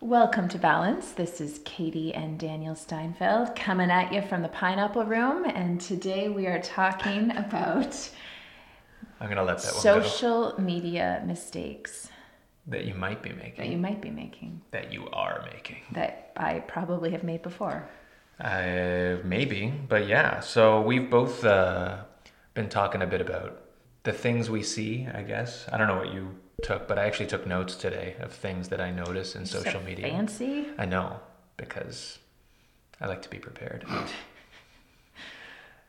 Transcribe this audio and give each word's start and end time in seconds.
Welcome 0.00 0.48
to 0.48 0.58
Balance. 0.58 1.12
This 1.12 1.40
is 1.40 1.60
Katie 1.64 2.14
and 2.14 2.38
Daniel 2.38 2.74
Steinfeld 2.74 3.54
coming 3.54 3.90
at 3.90 4.12
you 4.12 4.22
from 4.22 4.42
the 4.42 4.48
Pineapple 4.48 5.04
Room, 5.04 5.44
and 5.44 5.80
today 5.80 6.28
we 6.28 6.46
are 6.46 6.60
talking 6.60 7.30
about 7.36 8.08
I'm 9.20 9.28
gonna 9.28 9.44
let 9.44 9.58
that 9.62 9.74
one 9.74 9.82
go. 9.84 10.02
social 10.02 10.54
media 10.58 11.22
mistakes 11.26 12.08
That 12.66 12.86
you 12.86 12.94
might 12.94 13.22
be 13.22 13.30
making. 13.32 13.56
that 13.58 13.68
you 13.68 13.76
might 13.76 14.00
be 14.00 14.10
making, 14.10 14.62
That 14.70 14.90
you 14.92 15.06
are 15.12 15.46
making. 15.52 15.82
that 15.92 16.32
I 16.36 16.60
probably 16.60 17.10
have 17.10 17.22
made 17.22 17.42
before. 17.42 17.86
Uh, 18.40 19.16
maybe, 19.22 19.70
but 19.86 20.08
yeah. 20.08 20.40
So 20.40 20.80
we've 20.80 21.10
both 21.10 21.44
uh, 21.44 21.98
been 22.54 22.70
talking 22.70 23.02
a 23.02 23.06
bit 23.06 23.20
about 23.20 23.60
the 24.04 24.12
things 24.14 24.48
we 24.48 24.62
see. 24.62 25.06
I 25.12 25.20
guess 25.22 25.66
I 25.70 25.76
don't 25.76 25.88
know 25.88 25.98
what 25.98 26.10
you 26.14 26.34
took, 26.60 26.88
but 26.88 26.98
I 26.98 27.06
actually 27.06 27.26
took 27.26 27.46
notes 27.46 27.74
today 27.74 28.16
of 28.20 28.32
things 28.32 28.68
that 28.68 28.80
I 28.80 28.90
notice 28.90 29.34
in 29.34 29.46
So 29.46 29.62
social 29.62 29.82
media. 29.82 30.08
Fancy. 30.08 30.66
I 30.78 30.86
know 30.86 31.20
because 31.56 32.18
I 33.00 33.06
like 33.06 33.22
to 33.22 33.30
be 33.30 33.38
prepared. 33.38 33.84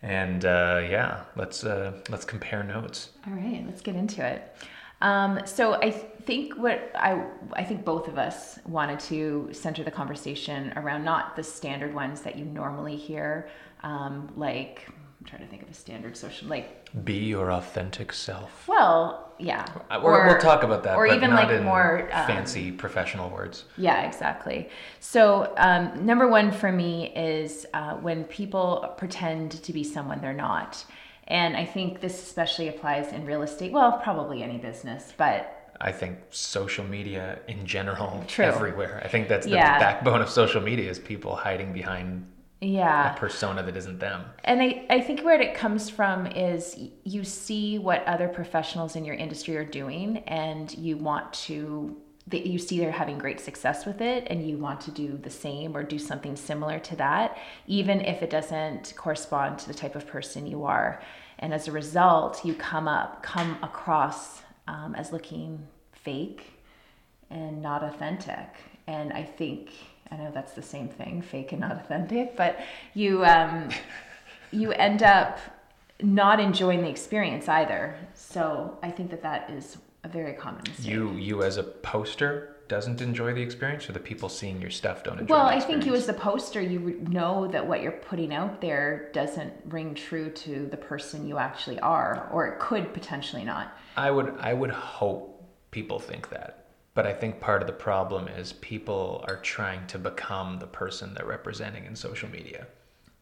and 0.02 0.46
uh, 0.46 0.82
yeah, 0.90 1.24
let's 1.36 1.64
uh, 1.64 1.94
let's 2.10 2.26
compare 2.26 2.64
notes. 2.64 3.10
All 3.28 3.34
right, 3.34 3.64
let's 3.66 3.82
get 3.82 3.96
into 3.96 4.26
it. 4.26 4.56
Um, 5.02 5.40
so 5.46 5.76
I 5.76 5.92
think 5.92 6.58
what 6.58 6.92
I 6.96 7.24
I 7.54 7.64
think 7.64 7.84
both 7.84 8.08
of 8.08 8.18
us 8.18 8.60
wanted 8.68 9.00
to 9.02 9.50
center 9.52 9.84
the 9.84 9.92
conversation 9.92 10.74
around 10.76 11.04
not 11.04 11.36
the 11.36 11.44
standard 11.44 11.94
ones 11.94 12.22
that 12.22 12.36
you 12.36 12.46
normally 12.46 12.96
hear, 12.96 13.50
um, 13.84 14.32
like 14.36 14.88
I'm 15.22 15.26
trying 15.28 15.42
to 15.44 15.48
think 15.48 15.62
of 15.62 15.70
a 15.70 15.74
standard 15.76 16.18
social 16.18 16.48
like 16.48 16.90
Be 17.06 17.14
your 17.14 17.52
authentic 17.52 18.12
self. 18.12 18.68
well 18.68 19.34
yeah 19.38 19.66
Uh, 19.92 20.00
we're- 20.04 20.26
we'll 20.28 20.40
talk 20.40 20.64
about 20.64 20.82
that, 20.84 20.96
or 20.98 21.06
even 21.06 21.30
like 21.36 21.62
more 21.62 22.10
um, 22.12 22.26
fancy 22.28 22.72
professional 22.72 23.30
words. 23.30 23.66
Yeah, 23.78 24.02
exactly. 24.02 24.70
So, 25.00 25.54
um, 25.58 26.06
number 26.06 26.28
one 26.28 26.52
for 26.52 26.72
me 26.72 27.12
is 27.16 27.66
uh, 27.74 27.94
when 27.96 28.24
people 28.26 28.94
pretend 28.98 29.52
to 29.64 29.72
be 29.74 29.84
someone 29.84 30.22
they're 30.22 30.34
not. 30.34 30.84
And 31.28 31.56
I 31.56 31.66
think 31.66 32.02
this 32.02 32.22
especially 32.22 32.68
applies 32.68 33.12
in 33.14 33.26
real 33.26 33.42
estate. 33.44 33.72
Well, 33.72 33.94
probably 34.00 34.42
any 34.44 34.58
business, 34.58 35.14
but 35.18 35.74
I 35.80 35.92
think 35.92 36.18
social 36.30 36.84
media 36.86 37.40
in 37.48 37.66
general, 37.66 38.24
True. 38.28 38.46
everywhere. 38.46 39.02
I 39.04 39.08
think 39.08 39.28
that's 39.28 39.46
the 39.46 39.54
Yeah. 39.54 39.80
backbone 39.80 40.22
of 40.22 40.30
social 40.30 40.62
media 40.62 40.90
is 40.90 41.00
people 41.00 41.36
hiding 41.36 41.74
behind 41.74 42.28
yeah. 42.62 43.16
a 43.16 43.18
persona 43.18 43.64
that 43.64 43.76
isn't 43.76 44.00
them. 44.00 44.26
And 44.44 44.62
I, 44.62 44.86
I 44.90 45.02
think 45.02 45.22
where 45.22 45.40
it 45.40 45.54
comes 45.54 45.90
from 45.90 46.28
is 46.28 46.78
you 47.04 47.24
see 47.24 47.80
what 47.80 48.06
other 48.06 48.28
professionals 48.28 48.96
in 48.96 49.04
your 49.04 49.16
industry 49.16 49.58
are 49.58 49.66
doing 49.66 50.20
and 50.20 50.76
you 50.78 50.98
want 50.98 51.34
to 51.34 51.98
that 52.28 52.46
you 52.46 52.60
see 52.60 52.78
they're 52.80 52.92
having 52.92 53.18
great 53.18 53.42
success 53.42 53.84
with 53.84 54.00
it 54.00 54.28
and 54.30 54.48
you 54.48 54.56
want 54.56 54.80
to 54.80 54.92
do 54.92 55.18
the 55.24 55.30
same 55.30 55.76
or 55.76 55.82
do 55.82 55.98
something 55.98 56.36
similar 56.36 56.78
to 56.78 56.96
that 56.96 57.36
even 57.66 58.00
if 58.00 58.22
it 58.22 58.30
doesn't 58.30 58.94
correspond 58.96 59.58
to 59.58 59.68
the 59.68 59.74
type 59.74 59.96
of 59.96 60.06
person 60.06 60.46
you 60.46 60.64
are 60.64 61.02
and 61.40 61.52
as 61.52 61.68
a 61.68 61.72
result 61.72 62.46
you 62.46 62.54
come 62.54 62.88
up 62.88 63.24
come 63.24 63.58
across 63.64 64.44
um, 64.68 64.94
as 64.94 65.12
looking 65.12 65.68
fake 65.92 66.62
and 67.30 67.62
not 67.62 67.84
authentic. 67.84 68.48
And 68.88 69.14
I 69.14 69.24
think 69.24 69.72
I 70.12 70.18
know 70.18 70.32
that's 70.34 70.54
the 70.54 70.62
same 70.62 70.90
thing, 70.90 71.22
fake 71.22 71.54
and 71.54 71.62
not 71.62 71.72
authentic, 71.74 72.36
but 72.36 72.60
you 72.94 73.24
um, 73.26 73.70
you 74.52 74.72
end 74.74 75.04
up 75.04 75.40
not 76.02 76.40
enjoying 76.40 76.82
the 76.82 76.90
experience 76.90 77.48
either. 77.48 77.96
So 78.14 78.78
I 78.84 78.92
think 78.92 79.10
that 79.12 79.24
that 79.24 79.50
is 79.50 79.78
a 80.04 80.08
very 80.10 80.34
common 80.34 80.64
mistake. 80.68 80.86
You 80.86 81.12
you 81.14 81.44
as 81.44 81.58
a 81.58 81.64
poster 81.64 82.58
doesn't 82.68 83.02
enjoy 83.02 83.34
the 83.34 83.42
experience 83.42 83.90
or 83.90 83.92
the 83.92 84.00
people 84.00 84.30
seeing 84.30 84.62
your 84.62 84.70
stuff 84.70 85.04
don't 85.04 85.20
enjoy 85.20 85.36
well, 85.36 85.46
I 85.46 85.60
think 85.60 85.86
you 85.86 85.94
as 85.94 86.06
the 86.06 86.14
poster, 86.14 86.62
you 86.62 86.80
know 87.10 87.46
that 87.48 87.68
what 87.68 87.82
you're 87.82 87.92
putting 87.92 88.34
out 88.34 88.62
there 88.62 89.10
doesn't 89.14 89.52
ring 89.66 89.94
true 89.94 90.30
to 90.30 90.68
the 90.68 90.78
person 90.78 91.28
you 91.28 91.38
actually 91.38 91.82
are, 91.82 92.30
or 92.32 92.48
it 92.48 92.60
could 92.60 92.94
potentially 92.94 93.44
not. 93.44 93.78
I 93.98 94.10
would 94.10 94.36
I 94.40 94.54
would 94.54 94.72
hope 94.72 95.44
people 95.72 96.00
think 96.00 96.30
that. 96.30 96.61
But 96.94 97.08
I 97.08 97.14
think 97.14 97.40
part 97.40 97.62
of 97.62 97.68
the 97.68 97.74
problem 97.74 98.28
is 98.28 98.54
people 98.54 99.24
are 99.28 99.38
trying 99.38 99.88
to 99.88 99.98
become 99.98 100.60
the 100.60 100.68
person 100.68 101.14
they're 101.14 101.26
representing 101.26 101.86
in 101.86 101.96
social 101.96 102.30
media. 102.30 102.68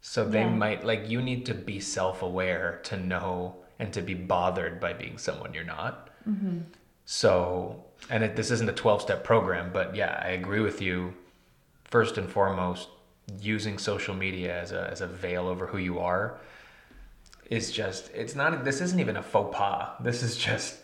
So 0.02 0.26
they 0.26 0.42
Yeah. 0.42 0.50
might 0.50 0.84
like 0.86 1.08
you 1.10 1.22
need 1.22 1.46
to 1.48 1.54
be 1.54 1.80
self-aware 1.80 2.80
to 2.84 2.98
know 2.98 3.58
and 3.78 3.94
to 3.94 4.02
be 4.02 4.14
bothered 4.16 4.80
by 4.80 4.94
being 4.94 5.18
someone 5.18 5.54
you're 5.54 5.64
not. 5.64 6.10
Mm-hmm. 6.28 6.60
So, 7.06 7.84
and 8.10 8.24
it, 8.24 8.36
this 8.36 8.52
isn't 8.52 8.70
a 8.70 8.74
12-step 8.74 9.24
program, 9.24 9.72
but 9.74 9.96
yeah, 9.96 10.22
I 10.24 10.30
agree 10.30 10.62
with 10.62 10.82
you. 10.82 11.14
First 11.86 12.18
and 12.18 12.30
foremost, 12.30 12.88
using 13.40 13.78
social 13.78 14.16
media 14.16 14.60
as 14.60 14.72
a 14.72 14.88
as 14.92 15.02
a 15.02 15.08
veil 15.08 15.48
over 15.48 15.68
who 15.68 15.78
you 15.78 16.00
are 16.00 16.38
is 17.50 17.72
just 17.72 18.10
it's 18.14 18.36
not 18.36 18.64
this 18.64 18.82
isn't 18.82 19.00
even 19.00 19.18
a 19.18 19.24
faux 19.24 19.56
pas. 19.56 19.90
This 20.04 20.24
is 20.24 20.36
just 20.38 20.78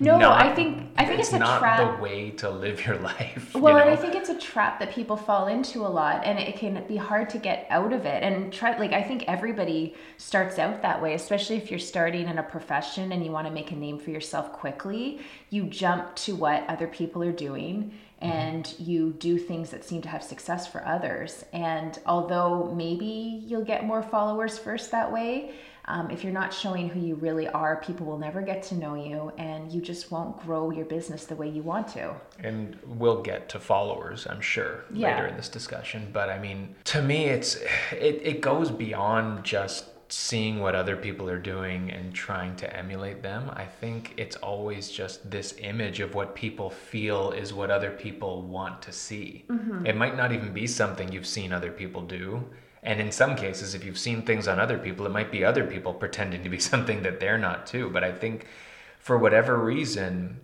No, 0.00 0.18
not- 0.18 0.40
I 0.40 0.54
think 0.54 0.88
I 0.96 1.04
think 1.04 1.20
it's, 1.20 1.32
a 1.32 1.38
not 1.38 1.58
trap. 1.58 1.96
the 1.96 2.02
way 2.02 2.30
to 2.30 2.50
live 2.50 2.84
your 2.86 2.96
life. 3.00 3.54
Well, 3.54 3.74
you 3.74 3.80
and? 3.80 3.90
I 3.90 3.96
think 3.96 4.14
it's 4.14 4.28
a 4.28 4.38
trap 4.38 4.78
that 4.80 4.92
people 4.92 5.16
fall 5.16 5.48
into 5.48 5.80
a 5.80 5.88
lot, 5.88 6.24
and 6.24 6.38
it 6.38 6.56
can 6.56 6.84
be 6.86 6.96
hard 6.96 7.30
to 7.30 7.38
get 7.38 7.66
out 7.70 7.92
of 7.92 8.06
it. 8.06 8.22
And 8.22 8.52
try, 8.52 8.76
like, 8.76 8.92
I 8.92 9.02
think 9.02 9.24
everybody 9.26 9.94
starts 10.16 10.58
out 10.58 10.82
that 10.82 11.00
way, 11.02 11.14
especially 11.14 11.56
if 11.56 11.70
you're 11.70 11.80
starting 11.80 12.28
in 12.28 12.38
a 12.38 12.42
profession 12.42 13.12
and 13.12 13.24
you 13.24 13.30
want 13.30 13.46
to 13.46 13.52
make 13.52 13.70
a 13.70 13.76
name 13.76 13.98
for 13.98 14.10
yourself 14.10 14.52
quickly. 14.52 15.20
You 15.50 15.64
jump 15.64 16.14
to 16.16 16.34
what 16.34 16.64
other 16.68 16.86
people 16.86 17.22
are 17.22 17.32
doing, 17.32 17.92
mm-hmm. 18.22 18.30
and 18.30 18.74
you 18.78 19.12
do 19.18 19.38
things 19.38 19.70
that 19.70 19.84
seem 19.84 20.02
to 20.02 20.08
have 20.08 20.22
success 20.22 20.66
for 20.66 20.84
others. 20.86 21.44
And 21.52 21.98
although 22.06 22.72
maybe 22.74 23.42
you'll 23.46 23.64
get 23.64 23.84
more 23.84 24.02
followers 24.02 24.58
first 24.58 24.90
that 24.90 25.12
way, 25.12 25.52
um, 25.86 26.10
if 26.10 26.24
you're 26.24 26.32
not 26.32 26.52
showing 26.52 26.88
who 26.88 27.00
you 27.00 27.14
really 27.16 27.46
are, 27.48 27.76
people 27.76 28.06
will 28.06 28.18
never 28.18 28.40
get 28.42 28.62
to 28.64 28.74
know 28.74 28.94
you, 28.94 29.32
and 29.38 29.70
you 29.72 29.80
just 29.80 30.10
won't 30.10 30.38
grow 30.40 30.70
your 30.70 30.86
business 30.86 31.26
the 31.26 31.34
way 31.36 31.48
you 31.48 31.62
want 31.62 31.88
to. 31.88 32.14
and 32.40 32.76
we'll 32.86 33.22
get 33.22 33.48
to 33.48 33.58
followers 33.60 34.26
i'm 34.28 34.40
sure 34.40 34.84
Yeah. 34.92 35.14
later 35.14 35.26
in 35.28 35.36
this 35.36 35.48
discussion. 35.48 36.08
But 36.12 36.28
i 36.30 36.38
mean 36.38 36.74
to 36.84 37.00
me 37.02 37.26
it's 37.26 37.56
it, 37.92 38.16
it 38.32 38.40
goes 38.40 38.70
beyond 38.70 39.44
just 39.44 39.84
seeing 40.08 40.60
what 40.60 40.74
other 40.74 40.96
people 40.96 41.28
are 41.30 41.38
doing 41.38 41.90
and 41.90 42.14
trying 42.14 42.54
to 42.56 42.76
emulate 42.76 43.22
them. 43.22 43.50
I 43.54 43.64
think 43.64 44.12
it's 44.16 44.36
always 44.36 44.90
just 44.90 45.28
this 45.30 45.54
image 45.58 45.98
of 46.00 46.14
what 46.14 46.34
people 46.34 46.70
feel 46.70 47.30
is 47.32 47.52
what 47.54 47.70
other 47.70 47.90
people 47.90 48.42
want 48.42 48.82
to 48.82 48.92
see. 48.92 49.44
It 49.84 49.96
might 49.96 50.16
not 50.16 50.30
even 50.30 50.52
be 50.52 50.66
something 50.66 51.10
you've 51.10 51.26
seen 51.26 51.52
other 51.52 51.72
people 51.72 52.02
do 52.02 52.44
and 52.84 53.00
in 53.00 53.10
some 53.10 53.34
cases 53.34 53.74
if 53.74 53.84
you've 53.84 53.98
seen 53.98 54.22
things 54.22 54.46
on 54.46 54.60
other 54.60 54.78
people 54.78 55.04
it 55.04 55.12
might 55.12 55.32
be 55.32 55.44
other 55.44 55.64
people 55.64 55.92
pretending 56.04 56.44
to 56.44 56.48
be 56.48 56.58
something 56.58 57.02
that 57.02 57.18
they're 57.18 57.38
not 57.38 57.66
too 57.66 57.90
but 57.90 58.04
i 58.04 58.12
think 58.12 58.46
for 58.98 59.18
whatever 59.18 59.58
reason 59.58 60.40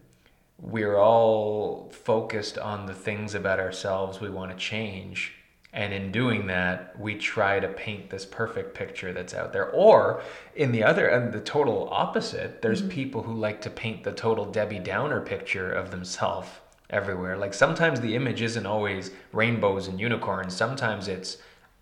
we're 0.62 0.98
all 0.98 1.90
focused 1.90 2.58
on 2.58 2.86
the 2.86 2.94
things 2.94 3.34
about 3.34 3.60
ourselves 3.60 4.20
we 4.20 4.30
want 4.30 4.50
to 4.50 4.56
change. 4.56 5.32
And 5.72 5.92
in 5.92 6.10
doing 6.10 6.48
that, 6.48 6.98
we 6.98 7.14
try 7.14 7.60
to 7.60 7.68
paint 7.68 8.10
this 8.10 8.26
perfect 8.26 8.74
picture 8.74 9.12
that's 9.12 9.34
out 9.34 9.52
there. 9.52 9.70
Or 9.70 10.22
in 10.56 10.72
the 10.72 10.82
other, 10.82 11.06
and 11.06 11.32
the 11.32 11.40
total 11.40 11.88
opposite, 11.92 12.60
there's 12.60 12.80
mm-hmm. 12.80 12.90
people 12.90 13.22
who 13.22 13.34
like 13.34 13.60
to 13.62 13.70
paint 13.70 14.02
the 14.02 14.12
total 14.12 14.44
Debbie 14.44 14.80
Downer 14.80 15.20
picture 15.20 15.72
of 15.72 15.92
themselves 15.92 16.48
everywhere. 16.90 17.36
Like 17.36 17.54
sometimes 17.54 18.00
the 18.00 18.16
image 18.16 18.42
isn't 18.42 18.66
always 18.66 19.12
rainbows 19.32 19.86
and 19.86 20.00
unicorns. 20.00 20.56
Sometimes 20.56 21.06
it's, 21.06 21.38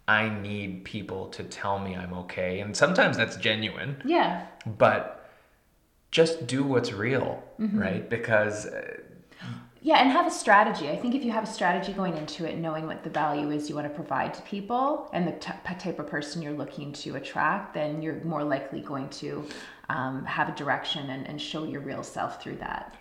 I 0.09 0.31
need 0.31 0.85
people 0.85 1.29
to 1.29 1.45
tell 1.45 1.79
me 1.79 1.95
I'm 1.95 2.15
okay. 2.15 2.61
And 2.61 2.75
sometimes 2.75 3.17
that's 3.19 3.37
genuine 3.37 4.03
Yeah, 4.05 4.47
but 4.67 5.31
just 6.11 6.47
do 6.47 6.65
what's 6.65 6.93
real, 6.93 7.45
right? 7.59 8.09
Because 8.09 8.67
uh, 8.67 9.01
Yeah, 9.83 9.99
and 9.99 10.11
have 10.11 10.27
a 10.27 10.31
strategy. 10.31 10.89
I 10.89 10.97
think 10.97 11.15
if 11.15 11.23
you 11.23 11.31
have 11.33 11.45
a 11.45 11.53
strategy 11.59 11.93
going 11.93 12.17
into 12.17 12.47
it, 12.47 12.57
knowing 12.57 12.87
what 12.87 13.05
the 13.05 13.11
value 13.11 13.51
is 13.51 13.69
you 13.69 13.75
want 13.75 13.87
to 13.87 13.95
provide 13.95 14.33
to 14.35 14.43
people 14.43 15.11
and 15.13 15.29
the 15.29 15.33
t- 15.33 15.53
type 15.79 15.99
of 15.99 16.07
person 16.07 16.41
you're 16.41 16.53
looking 16.53 16.93
to 16.95 17.17
attract, 17.17 17.75
then 17.75 18.01
you're 18.03 18.25
more 18.25 18.43
likely 18.43 18.81
going 18.81 19.11
to 19.11 19.47
um, 19.91 20.25
have 20.25 20.49
a 20.49 20.53
direction 20.53 21.11
and, 21.11 21.29
and 21.29 21.41
show 21.41 21.65
your 21.65 21.83
real 21.83 22.03
self 22.03 22.43
through 22.43 22.57
that. 22.57 22.95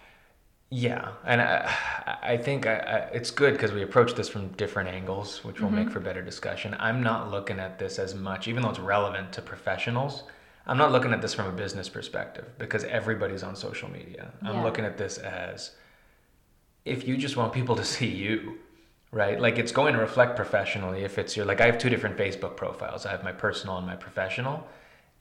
Yeah, 0.69 1.14
and 1.25 1.42
I, 1.42 2.19
I 2.22 2.38
think 2.38 2.66
I, 2.66 2.75
I, 2.75 2.96
it's 3.14 3.31
good 3.31 3.54
because 3.54 3.72
we 3.72 3.84
approach 3.84 4.16
this 4.16 4.28
from 4.28 4.50
different 4.50 4.90
angles, 4.90 5.44
which 5.44 5.62
will 5.62 5.69
make 5.69 5.86
mm-hmm. 5.86 5.94
for 5.94 6.00
better 6.00 6.22
discussion. 6.22 6.75
I'm 6.80 7.02
not 7.02 7.31
looking 7.31 7.60
at 7.60 7.80
this 7.80 8.00
as 8.00 8.16
much, 8.16 8.48
even 8.48 8.64
though 8.64 8.69
it's 8.69 8.80
relevant 8.80 9.31
to 9.34 9.42
professionals. 9.42 10.24
I'm 10.66 10.78
not 10.78 10.92
looking 10.92 11.14
at 11.14 11.22
this 11.22 11.34
from 11.34 11.48
a 11.48 11.54
business 11.54 11.88
perspective 11.88 12.46
because 12.60 12.84
everybody's 12.84 13.44
on 13.44 13.56
social 13.56 13.90
media. 13.90 14.34
I'm 14.42 14.56
Yeah. 14.56 14.64
looking 14.64 14.84
at 14.84 14.98
this 14.98 15.18
as 15.18 15.72
if 16.84 17.08
you 17.08 17.16
just 17.18 17.38
want 17.38 17.54
people 17.54 17.75
to 17.78 17.86
see 17.96 18.08
you, 18.08 18.58
right? 19.12 19.40
Like 19.40 19.58
it's 19.58 19.72
going 19.72 19.94
to 19.94 20.00
reflect 20.02 20.36
professionally 20.36 21.04
if 21.04 21.18
it's 21.18 21.38
your 21.38 21.46
like 21.46 21.62
I 21.62 21.66
have 21.66 21.78
two 21.78 21.90
different 21.90 22.18
Facebook 22.18 22.58
profiles. 22.58 23.06
I 23.06 23.12
have 23.12 23.24
my 23.24 23.31
personal 23.31 23.78
and 23.78 23.88
my 23.88 23.96
professional, 23.96 24.68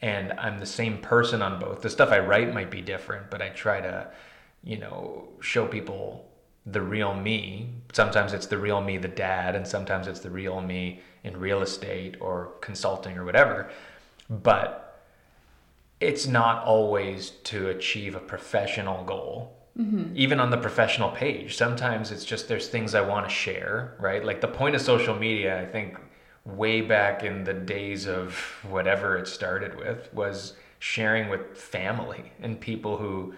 and 0.02 0.32
I'm 0.32 0.58
the 0.58 0.66
same 0.66 0.98
person 0.98 1.40
on 1.40 1.60
both. 1.60 1.82
The 1.82 1.90
stuff 1.90 2.10
I 2.10 2.19
write 2.19 2.52
might 2.52 2.70
be 2.70 2.81
different, 2.82 3.31
but 3.31 3.40
I 3.40 3.50
try 3.50 3.81
to, 3.81 4.08
you 4.64 4.79
know, 4.79 5.29
show 5.41 5.67
people 5.67 6.26
the 6.67 6.81
real 6.81 7.14
me. 7.14 7.70
Sometimes 7.93 8.32
it's 8.32 8.47
the 8.47 8.58
real 8.58 8.81
me, 8.81 8.99
the 8.99 9.08
dad, 9.08 9.55
and 9.55 9.67
sometimes 9.67 10.08
it's 10.08 10.20
the 10.20 10.31
real 10.31 10.61
me 10.61 11.00
in 11.23 11.37
real 11.37 11.62
estate 11.62 12.17
or 12.20 12.53
consulting 12.61 13.17
or 13.17 13.25
whatever. 13.25 13.70
But 14.29 14.87
it's 16.00 16.26
not 16.26 16.64
always 16.64 17.31
to 17.44 17.69
achieve 17.69 18.14
a 18.14 18.20
professional 18.20 19.05
goal. 19.05 19.56
Mm-hmm. 19.79 20.12
Even 20.14 20.41
on 20.41 20.50
the 20.50 20.56
professional 20.56 21.11
page, 21.11 21.56
sometimes 21.56 22.11
it's 22.11 22.25
just 22.25 22.49
there's 22.49 22.69
things 22.69 22.94
I 22.94 23.03
want 23.03 23.29
to 23.29 23.35
share, 23.35 23.94
right? 24.00 24.25
Like 24.25 24.41
the 24.41 24.49
point 24.49 24.75
of 24.75 24.81
social 24.81 25.14
media, 25.14 25.61
I 25.61 25.67
think 25.67 25.99
way 26.44 26.81
back 26.81 27.23
in 27.23 27.44
the 27.44 27.53
days 27.53 28.06
of 28.06 28.35
whatever 28.69 29.17
it 29.17 29.29
started 29.29 29.76
with 29.76 30.12
was 30.14 30.55
sharing 30.79 31.29
with 31.29 31.58
family 31.58 32.32
and 32.41 32.61
people 32.61 32.97
who 32.97 33.35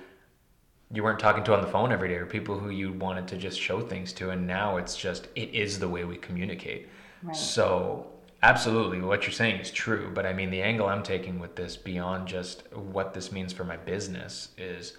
you 0.92 1.02
weren't 1.02 1.18
talking 1.18 1.44
to 1.44 1.54
on 1.54 1.60
the 1.60 1.66
phone 1.66 1.92
every 1.92 2.08
day 2.08 2.14
or 2.14 2.26
people 2.26 2.58
who 2.58 2.70
you 2.70 2.92
wanted 2.92 3.28
to 3.28 3.36
just 3.36 3.60
show 3.60 3.80
things 3.80 4.12
to 4.14 4.30
and 4.30 4.46
now 4.46 4.76
it's 4.76 4.96
just 4.96 5.28
it 5.34 5.54
is 5.54 5.78
the 5.78 5.88
way 5.88 6.04
we 6.04 6.16
communicate. 6.16 6.88
Right. 7.22 7.34
so 7.34 8.06
absolutely 8.42 9.00
what 9.00 9.24
you're 9.24 9.32
saying 9.32 9.60
is 9.60 9.72
true 9.72 10.12
but 10.14 10.24
i 10.24 10.32
mean 10.32 10.50
the 10.50 10.62
angle 10.62 10.86
i'm 10.86 11.02
taking 11.02 11.40
with 11.40 11.56
this 11.56 11.76
beyond 11.76 12.28
just 12.28 12.72
what 12.72 13.12
this 13.12 13.32
means 13.32 13.52
for 13.52 13.64
my 13.64 13.76
business 13.76 14.50
is 14.56 14.96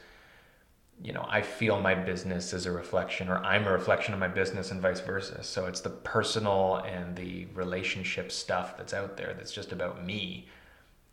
you 1.01 1.13
know 1.13 1.25
i 1.29 1.41
feel 1.41 1.79
my 1.79 1.95
business 1.95 2.51
is 2.51 2.65
a 2.65 2.71
reflection 2.71 3.29
or 3.29 3.37
i'm 3.45 3.65
a 3.65 3.71
reflection 3.71 4.13
of 4.13 4.19
my 4.19 4.27
business 4.27 4.71
and 4.71 4.81
vice 4.81 4.99
versa. 4.99 5.41
So 5.43 5.67
it's 5.67 5.79
the 5.79 5.89
personal 5.89 6.83
and 6.85 7.15
the 7.15 7.45
relationship 7.53 8.31
stuff 8.31 8.77
that's 8.77 8.93
out 8.93 9.15
there 9.15 9.33
that's 9.33 9.53
just 9.53 9.71
about 9.71 10.05
me 10.05 10.47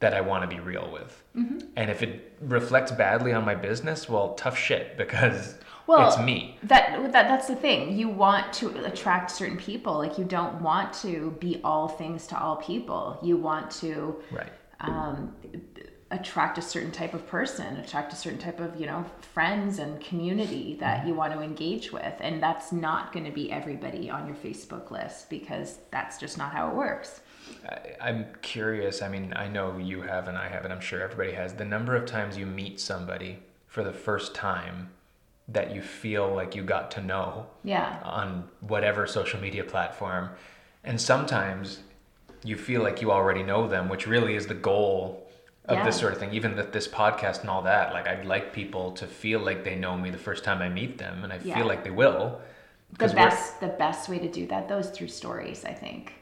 that 0.00 0.14
I 0.14 0.20
want 0.20 0.48
to 0.48 0.54
be 0.54 0.60
real 0.60 0.90
with. 0.92 1.22
Mm-hmm. 1.36 1.68
And 1.76 1.90
if 1.90 2.02
it 2.02 2.36
reflects 2.40 2.92
badly 2.92 3.32
on 3.32 3.44
my 3.44 3.54
business, 3.54 4.08
well, 4.08 4.34
tough 4.34 4.58
shit 4.58 4.96
because 4.98 5.56
well, 5.86 6.08
it's 6.08 6.18
me. 6.18 6.58
That 6.64 7.12
that 7.12 7.28
that's 7.28 7.46
the 7.46 7.56
thing. 7.56 7.96
You 7.96 8.08
want 8.08 8.52
to 8.54 8.84
attract 8.84 9.30
certain 9.30 9.56
people. 9.56 9.94
Like 9.98 10.18
you 10.18 10.24
don't 10.24 10.60
want 10.60 10.92
to 10.94 11.36
be 11.40 11.60
all 11.62 11.88
things 11.88 12.26
to 12.28 12.38
all 12.38 12.56
people. 12.56 13.18
You 13.22 13.36
want 13.36 13.70
to 13.82 14.16
right. 14.30 14.52
Um, 14.80 15.34
attract 16.10 16.56
a 16.56 16.62
certain 16.62 16.92
type 16.92 17.14
of 17.14 17.26
person, 17.26 17.76
attract 17.78 18.12
a 18.12 18.16
certain 18.16 18.38
type 18.38 18.60
of, 18.60 18.78
you 18.78 18.86
know, 18.86 19.04
friends 19.32 19.80
and 19.80 20.00
community 20.00 20.76
that 20.78 21.00
mm-hmm. 21.00 21.08
you 21.08 21.14
want 21.14 21.32
to 21.32 21.40
engage 21.40 21.92
with. 21.92 22.14
And 22.20 22.40
that's 22.42 22.70
not 22.72 23.12
going 23.12 23.24
to 23.24 23.32
be 23.32 23.50
everybody 23.50 24.08
on 24.08 24.26
your 24.26 24.36
Facebook 24.36 24.90
list 24.90 25.28
because 25.30 25.78
that's 25.90 26.18
just 26.18 26.38
not 26.38 26.52
how 26.52 26.68
it 26.68 26.74
works. 26.74 27.22
I, 28.00 28.10
am 28.10 28.26
curious. 28.42 29.02
I 29.02 29.08
mean, 29.08 29.32
I 29.36 29.48
know 29.48 29.78
you 29.78 30.02
have 30.02 30.28
and 30.28 30.36
I 30.36 30.48
have, 30.48 30.64
and 30.64 30.72
I'm 30.72 30.80
sure 30.80 31.02
everybody 31.02 31.32
has. 31.32 31.54
The 31.54 31.64
number 31.64 31.96
of 31.96 32.06
times 32.06 32.36
you 32.36 32.46
meet 32.46 32.80
somebody 32.80 33.38
for 33.66 33.82
the 33.84 33.92
first 33.92 34.34
time 34.34 34.90
that 35.48 35.74
you 35.74 35.82
feel 35.82 36.32
like 36.34 36.54
you 36.54 36.62
got 36.62 36.90
to 36.92 37.00
know 37.00 37.46
yeah. 37.62 38.00
on 38.02 38.48
whatever 38.60 39.06
social 39.06 39.40
media 39.40 39.62
platform. 39.64 40.30
And 40.82 41.00
sometimes 41.00 41.80
you 42.42 42.56
feel 42.56 42.82
like 42.82 43.00
you 43.00 43.12
already 43.12 43.42
know 43.42 43.68
them, 43.68 43.88
which 43.88 44.06
really 44.06 44.34
is 44.34 44.46
the 44.46 44.54
goal 44.54 45.28
of 45.66 45.78
yeah. 45.78 45.84
this 45.84 45.98
sort 45.98 46.12
of 46.12 46.18
thing. 46.18 46.32
Even 46.32 46.56
that 46.56 46.72
this 46.72 46.88
podcast 46.88 47.40
and 47.40 47.50
all 47.50 47.62
that, 47.62 47.92
like 47.92 48.06
I'd 48.06 48.24
like 48.24 48.52
people 48.52 48.92
to 48.92 49.06
feel 49.06 49.40
like 49.40 49.64
they 49.64 49.76
know 49.76 49.96
me 49.96 50.10
the 50.10 50.18
first 50.18 50.44
time 50.44 50.62
I 50.62 50.68
meet 50.68 50.98
them, 50.98 51.24
and 51.24 51.32
I 51.32 51.40
yeah. 51.42 51.56
feel 51.56 51.66
like 51.66 51.84
they 51.84 51.90
will. 51.90 52.40
The 52.98 53.08
best, 53.08 53.60
the 53.60 53.68
best 53.68 54.08
way 54.08 54.18
to 54.18 54.30
do 54.30 54.46
that, 54.46 54.68
though, 54.68 54.78
is 54.78 54.90
through 54.90 55.08
stories. 55.08 55.64
I 55.64 55.72
think 55.72 56.12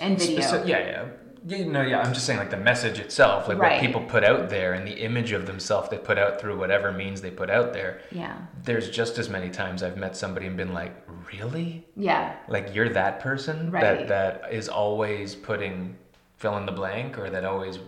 and 0.00 0.18
video. 0.18 0.40
Speci- 0.40 0.66
yeah, 0.66 0.78
yeah. 0.78 1.08
Yeah, 1.44 1.64
no, 1.64 1.82
yeah, 1.82 2.00
I'm 2.00 2.14
just 2.14 2.24
saying 2.24 2.38
like 2.38 2.50
the 2.50 2.56
message 2.56 3.00
itself, 3.00 3.48
like 3.48 3.58
right. 3.58 3.72
what 3.72 3.80
people 3.80 4.00
put 4.02 4.22
out 4.22 4.48
there 4.48 4.74
and 4.74 4.86
the 4.86 4.92
image 4.92 5.32
of 5.32 5.46
themselves 5.46 5.88
they 5.88 5.98
put 5.98 6.16
out 6.16 6.40
through 6.40 6.56
whatever 6.56 6.92
means 6.92 7.20
they 7.20 7.32
put 7.32 7.50
out 7.50 7.72
there. 7.72 8.00
Yeah. 8.12 8.36
There's 8.62 8.88
just 8.88 9.18
as 9.18 9.28
many 9.28 9.50
times 9.50 9.82
I've 9.82 9.96
met 9.96 10.16
somebody 10.16 10.46
and 10.46 10.56
been 10.56 10.72
like, 10.72 10.94
"Really?" 11.32 11.84
Yeah. 11.96 12.36
Like 12.48 12.74
you're 12.74 12.90
that 12.90 13.18
person 13.18 13.72
right. 13.72 13.80
that 13.82 14.08
that 14.08 14.52
is 14.52 14.68
always 14.68 15.34
putting 15.34 15.96
fill 16.36 16.56
in 16.58 16.66
the 16.66 16.72
blank 16.72 17.18
or 17.18 17.28
that 17.30 17.44
always 17.44 17.80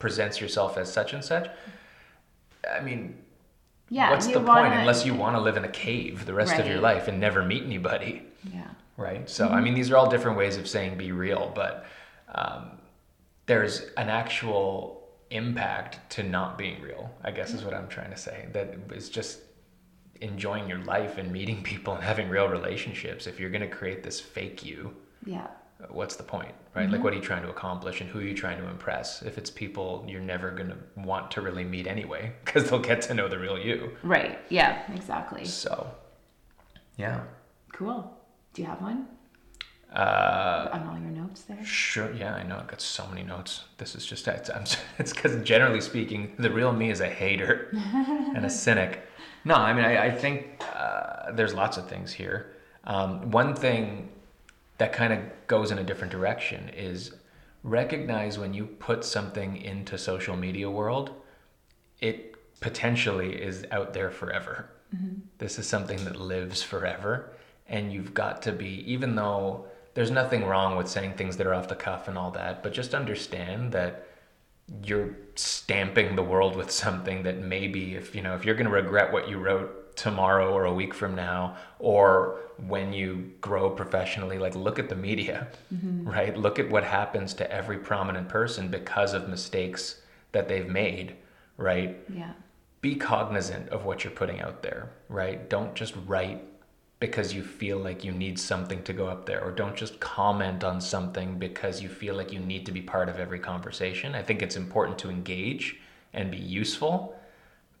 presents 0.00 0.40
yourself 0.40 0.76
as 0.76 0.92
such 0.92 1.12
and 1.12 1.24
such. 1.24 1.48
I 2.68 2.80
mean, 2.80 3.16
yeah, 3.90 4.10
what's 4.10 4.26
the 4.26 4.40
wanna, 4.40 4.70
point 4.70 4.80
unless 4.80 5.06
you 5.06 5.14
want 5.14 5.36
to 5.36 5.40
live 5.40 5.56
in 5.56 5.64
a 5.64 5.68
cave 5.68 6.26
the 6.26 6.34
rest 6.34 6.52
right. 6.52 6.60
of 6.60 6.66
your 6.66 6.80
life 6.80 7.06
and 7.06 7.20
never 7.20 7.44
meet 7.44 7.62
anybody? 7.62 8.24
Yeah 8.52 8.70
right? 8.98 9.30
So, 9.30 9.46
mm-hmm. 9.46 9.54
I 9.54 9.60
mean, 9.62 9.72
these 9.72 9.90
are 9.90 9.96
all 9.96 10.10
different 10.10 10.36
ways 10.36 10.58
of 10.58 10.68
saying 10.68 10.98
be 10.98 11.12
real, 11.12 11.50
but 11.54 11.86
um, 12.34 12.72
there's 13.46 13.86
an 13.96 14.10
actual 14.10 15.08
impact 15.30 16.10
to 16.10 16.22
not 16.22 16.58
being 16.58 16.82
real, 16.82 17.10
I 17.24 17.30
guess 17.30 17.54
is 17.54 17.64
what 17.64 17.72
I'm 17.72 17.88
trying 17.88 18.10
to 18.10 18.16
say. 18.18 18.48
That 18.52 18.76
is 18.92 19.08
just 19.08 19.38
enjoying 20.20 20.68
your 20.68 20.78
life 20.84 21.16
and 21.16 21.32
meeting 21.32 21.62
people 21.72 21.94
and 21.94 22.02
having 22.02 22.28
real 22.28 22.48
relationships. 22.48 23.26
If 23.26 23.40
you're 23.40 23.50
going 23.50 23.62
to 23.62 23.74
create 23.74 24.02
this 24.02 24.20
fake 24.20 24.66
you, 24.66 24.94
yeah. 25.24 25.46
What's 25.90 26.16
the 26.16 26.24
point, 26.24 26.54
right? 26.74 26.82
Mm-hmm. 26.82 26.92
Like, 26.92 27.04
what 27.04 27.12
are 27.12 27.16
you 27.16 27.22
trying 27.22 27.42
to 27.44 27.50
accomplish 27.50 28.00
and 28.00 28.10
who 28.10 28.18
are 28.18 28.22
you 28.22 28.34
trying 28.34 28.58
to 28.58 28.66
impress? 28.68 29.22
If 29.22 29.38
it's 29.38 29.48
people 29.48 30.04
you're 30.08 30.20
never 30.20 30.50
going 30.50 30.70
to 30.70 30.76
want 30.96 31.30
to 31.32 31.40
really 31.40 31.62
meet 31.62 31.86
anyway, 31.86 32.32
because 32.44 32.68
they'll 32.68 32.80
get 32.80 33.02
to 33.02 33.14
know 33.14 33.28
the 33.28 33.38
real 33.38 33.56
you. 33.56 33.96
Right. 34.02 34.40
Yeah, 34.48 34.82
exactly. 34.92 35.44
So, 35.44 35.88
yeah. 36.96 37.20
Cool. 37.72 38.17
Do 38.58 38.64
you 38.64 38.70
have 38.70 38.82
one? 38.82 39.06
Uh, 39.94 40.68
on 40.72 40.88
all 40.88 40.98
your 40.98 41.12
notes 41.12 41.42
there? 41.42 41.64
Sure. 41.64 42.12
Yeah, 42.12 42.34
I 42.34 42.42
know. 42.42 42.56
I've 42.56 42.66
got 42.66 42.80
so 42.80 43.06
many 43.06 43.22
notes. 43.22 43.62
This 43.76 43.94
is 43.94 44.04
just 44.04 44.26
it's 44.26 44.50
it's 44.98 45.12
because 45.12 45.40
generally 45.44 45.80
speaking, 45.80 46.34
the 46.40 46.50
real 46.50 46.72
me 46.72 46.90
is 46.90 46.98
a 46.98 47.08
hater 47.08 47.68
and 48.34 48.44
a 48.44 48.50
cynic. 48.50 49.06
No, 49.44 49.54
I 49.54 49.72
mean 49.72 49.84
I, 49.84 50.06
I 50.06 50.10
think 50.10 50.60
uh, 50.74 51.30
there's 51.30 51.54
lots 51.54 51.76
of 51.76 51.88
things 51.88 52.12
here. 52.12 52.56
Um, 52.82 53.30
one 53.30 53.54
thing 53.54 54.08
that 54.78 54.92
kind 54.92 55.12
of 55.12 55.20
goes 55.46 55.70
in 55.70 55.78
a 55.78 55.84
different 55.84 56.10
direction 56.10 56.68
is 56.70 57.14
recognize 57.62 58.40
when 58.40 58.54
you 58.54 58.66
put 58.66 59.04
something 59.04 59.56
into 59.58 59.96
social 59.98 60.34
media 60.34 60.68
world, 60.68 61.12
it 62.00 62.34
potentially 62.58 63.40
is 63.40 63.64
out 63.70 63.92
there 63.92 64.10
forever. 64.10 64.68
Mm-hmm. 64.92 65.20
This 65.38 65.60
is 65.60 65.68
something 65.68 66.04
that 66.06 66.16
lives 66.16 66.60
forever 66.60 67.34
and 67.68 67.92
you've 67.92 68.14
got 68.14 68.42
to 68.42 68.52
be 68.52 68.84
even 68.90 69.14
though 69.14 69.64
there's 69.94 70.10
nothing 70.10 70.44
wrong 70.44 70.76
with 70.76 70.88
saying 70.88 71.12
things 71.14 71.36
that 71.36 71.46
are 71.46 71.54
off 71.54 71.68
the 71.68 71.74
cuff 71.74 72.08
and 72.08 72.16
all 72.16 72.30
that 72.30 72.62
but 72.62 72.72
just 72.72 72.94
understand 72.94 73.72
that 73.72 74.06
you're 74.84 75.16
stamping 75.34 76.14
the 76.14 76.22
world 76.22 76.54
with 76.54 76.70
something 76.70 77.22
that 77.22 77.38
maybe 77.38 77.94
if 77.94 78.14
you 78.14 78.22
know 78.22 78.34
if 78.34 78.44
you're 78.44 78.54
going 78.54 78.66
to 78.66 78.72
regret 78.72 79.12
what 79.12 79.28
you 79.28 79.38
wrote 79.38 79.96
tomorrow 79.98 80.52
or 80.52 80.64
a 80.64 80.72
week 80.72 80.94
from 80.94 81.14
now 81.14 81.56
or 81.80 82.40
when 82.66 82.92
you 82.92 83.32
grow 83.40 83.68
professionally 83.68 84.38
like 84.38 84.54
look 84.54 84.78
at 84.78 84.88
the 84.88 84.94
media 84.94 85.48
mm-hmm. 85.74 86.08
right? 86.08 86.36
Look 86.36 86.58
at 86.58 86.70
what 86.70 86.84
happens 86.84 87.34
to 87.34 87.52
every 87.52 87.78
prominent 87.78 88.28
person 88.28 88.68
because 88.68 89.12
of 89.12 89.28
mistakes 89.28 90.00
that 90.32 90.48
they've 90.48 90.68
made 90.68 91.16
right? 91.56 91.98
Yeah. 92.08 92.32
Be 92.80 92.94
cognizant 92.94 93.68
of 93.70 93.84
what 93.84 94.04
you're 94.04 94.12
putting 94.12 94.40
out 94.40 94.62
there 94.62 94.90
right? 95.08 95.50
Don't 95.50 95.74
just 95.74 95.94
write 96.06 96.44
because 97.00 97.32
you 97.32 97.42
feel 97.42 97.78
like 97.78 98.02
you 98.02 98.10
need 98.10 98.38
something 98.38 98.82
to 98.82 98.92
go 98.92 99.06
up 99.06 99.24
there 99.24 99.42
or 99.42 99.52
don't 99.52 99.76
just 99.76 100.00
comment 100.00 100.64
on 100.64 100.80
something 100.80 101.38
because 101.38 101.80
you 101.80 101.88
feel 101.88 102.14
like 102.14 102.32
you 102.32 102.40
need 102.40 102.66
to 102.66 102.72
be 102.72 102.82
part 102.82 103.08
of 103.08 103.20
every 103.20 103.38
conversation. 103.38 104.14
I 104.14 104.22
think 104.22 104.42
it's 104.42 104.56
important 104.56 104.98
to 105.00 105.10
engage 105.10 105.76
and 106.12 106.30
be 106.30 106.38
useful, 106.38 107.16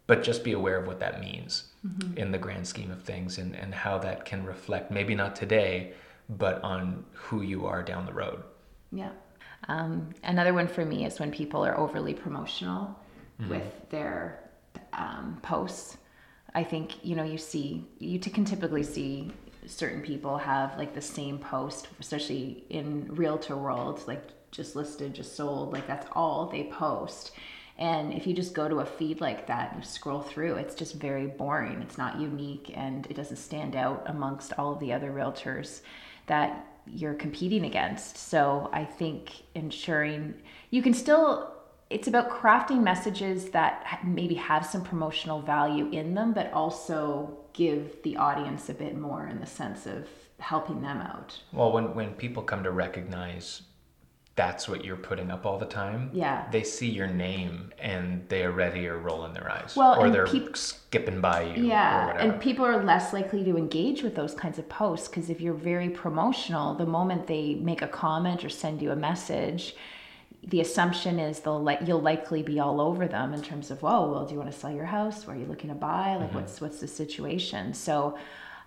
but 0.06 0.22
just 0.22 0.44
be 0.44 0.52
aware 0.52 0.76
of 0.76 0.86
what 0.86 1.00
that 1.00 1.20
means 1.20 1.64
mm-hmm. 1.84 2.16
in 2.16 2.30
the 2.30 2.38
grand 2.38 2.66
scheme 2.66 2.92
of 2.92 3.02
things 3.02 3.38
and, 3.38 3.56
and 3.56 3.74
how 3.74 3.98
that 3.98 4.24
can 4.24 4.44
reflect, 4.44 4.92
maybe 4.92 5.16
not 5.16 5.34
today, 5.34 5.94
but 6.28 6.62
on 6.62 7.04
who 7.12 7.42
you 7.42 7.66
are 7.66 7.82
down 7.82 8.06
the 8.06 8.12
road. 8.12 8.42
Yeah. 8.92 9.10
Um, 9.66 10.10
another 10.22 10.54
one 10.54 10.68
for 10.68 10.84
me 10.84 11.04
is 11.04 11.18
when 11.18 11.32
people 11.32 11.64
are 11.64 11.76
overly 11.76 12.14
promotional 12.14 12.96
mm-hmm. 13.40 13.50
with 13.50 13.90
their 13.90 14.44
um, 14.92 15.38
posts 15.42 15.96
I 16.54 16.64
think 16.64 17.04
you 17.04 17.14
know 17.14 17.24
you 17.24 17.38
see 17.38 17.84
you 17.98 18.18
can 18.18 18.44
typically 18.44 18.82
see 18.82 19.32
certain 19.66 20.00
people 20.00 20.38
have 20.38 20.76
like 20.78 20.94
the 20.94 21.00
same 21.00 21.38
post, 21.38 21.88
especially 22.00 22.64
in 22.70 23.06
realtor 23.14 23.56
world, 23.56 24.02
like 24.06 24.22
just 24.50 24.74
listed, 24.74 25.14
just 25.14 25.36
sold, 25.36 25.72
like 25.72 25.86
that's 25.86 26.06
all 26.12 26.46
they 26.46 26.64
post. 26.64 27.32
And 27.76 28.12
if 28.12 28.26
you 28.26 28.34
just 28.34 28.54
go 28.54 28.68
to 28.68 28.80
a 28.80 28.84
feed 28.84 29.20
like 29.20 29.46
that 29.46 29.74
and 29.74 29.84
scroll 29.84 30.20
through, 30.20 30.54
it's 30.54 30.74
just 30.74 30.94
very 30.94 31.26
boring. 31.26 31.80
It's 31.82 31.96
not 31.98 32.18
unique 32.18 32.72
and 32.74 33.06
it 33.06 33.14
doesn't 33.14 33.36
stand 33.36 33.76
out 33.76 34.02
amongst 34.06 34.52
all 34.58 34.72
of 34.72 34.80
the 34.80 34.92
other 34.92 35.12
realtors 35.12 35.82
that 36.26 36.66
you're 36.86 37.14
competing 37.14 37.66
against. 37.66 38.16
So 38.16 38.68
I 38.72 38.84
think 38.84 39.30
ensuring 39.54 40.34
you 40.70 40.82
can 40.82 40.94
still 40.94 41.54
it's 41.90 42.08
about 42.08 42.30
crafting 42.30 42.82
messages 42.82 43.50
that 43.50 44.00
maybe 44.04 44.34
have 44.34 44.64
some 44.64 44.82
promotional 44.82 45.40
value 45.40 45.88
in 45.90 46.14
them, 46.14 46.32
but 46.32 46.52
also 46.52 47.38
give 47.52 48.02
the 48.02 48.16
audience 48.16 48.68
a 48.68 48.74
bit 48.74 48.96
more 48.96 49.26
in 49.26 49.40
the 49.40 49.46
sense 49.46 49.86
of 49.86 50.06
helping 50.38 50.82
them 50.82 51.00
out. 51.00 51.40
Well, 51.52 51.72
when, 51.72 51.94
when 51.94 52.12
people 52.12 52.42
come 52.42 52.62
to 52.64 52.70
recognize 52.70 53.62
that's 54.38 54.68
what 54.68 54.84
you're 54.84 54.96
putting 54.96 55.32
up 55.32 55.44
all 55.44 55.58
the 55.58 55.66
time. 55.66 56.10
Yeah. 56.12 56.48
They 56.52 56.62
see 56.62 56.88
your 56.88 57.08
name 57.08 57.72
and 57.76 58.24
they 58.28 58.44
already 58.44 58.86
are 58.86 58.96
rolling 58.96 59.32
their 59.32 59.50
eyes. 59.50 59.74
Well, 59.74 60.00
or 60.00 60.10
they're 60.10 60.28
peop- 60.28 60.56
skipping 60.56 61.20
by 61.20 61.42
you. 61.42 61.64
Yeah, 61.64 62.16
and 62.16 62.40
people 62.40 62.64
are 62.64 62.84
less 62.84 63.12
likely 63.12 63.42
to 63.42 63.56
engage 63.56 64.04
with 64.04 64.14
those 64.14 64.34
kinds 64.36 64.60
of 64.60 64.68
posts 64.68 65.08
because 65.08 65.28
if 65.28 65.40
you're 65.40 65.54
very 65.54 65.90
promotional, 65.90 66.74
the 66.74 66.86
moment 66.86 67.26
they 67.26 67.56
make 67.56 67.82
a 67.82 67.88
comment 67.88 68.44
or 68.44 68.48
send 68.48 68.80
you 68.80 68.92
a 68.92 68.96
message, 68.96 69.74
the 70.46 70.60
assumption 70.60 71.18
is 71.18 71.40
they'll 71.40 71.62
like 71.62 71.80
you'll 71.86 72.00
likely 72.00 72.42
be 72.42 72.60
all 72.60 72.80
over 72.80 73.06
them 73.06 73.34
in 73.34 73.42
terms 73.42 73.70
of, 73.70 73.82
whoa, 73.82 74.10
well, 74.10 74.24
do 74.24 74.32
you 74.32 74.38
want 74.38 74.52
to 74.52 74.58
sell 74.58 74.70
your 74.70 74.86
house? 74.86 75.26
What 75.26 75.36
are 75.36 75.40
you 75.40 75.46
looking 75.46 75.70
to 75.70 75.74
buy? 75.76 76.16
Like, 76.16 76.32
what's 76.34 76.60
what's 76.60 76.80
the 76.80 76.88
situation? 76.88 77.74
So, 77.74 78.18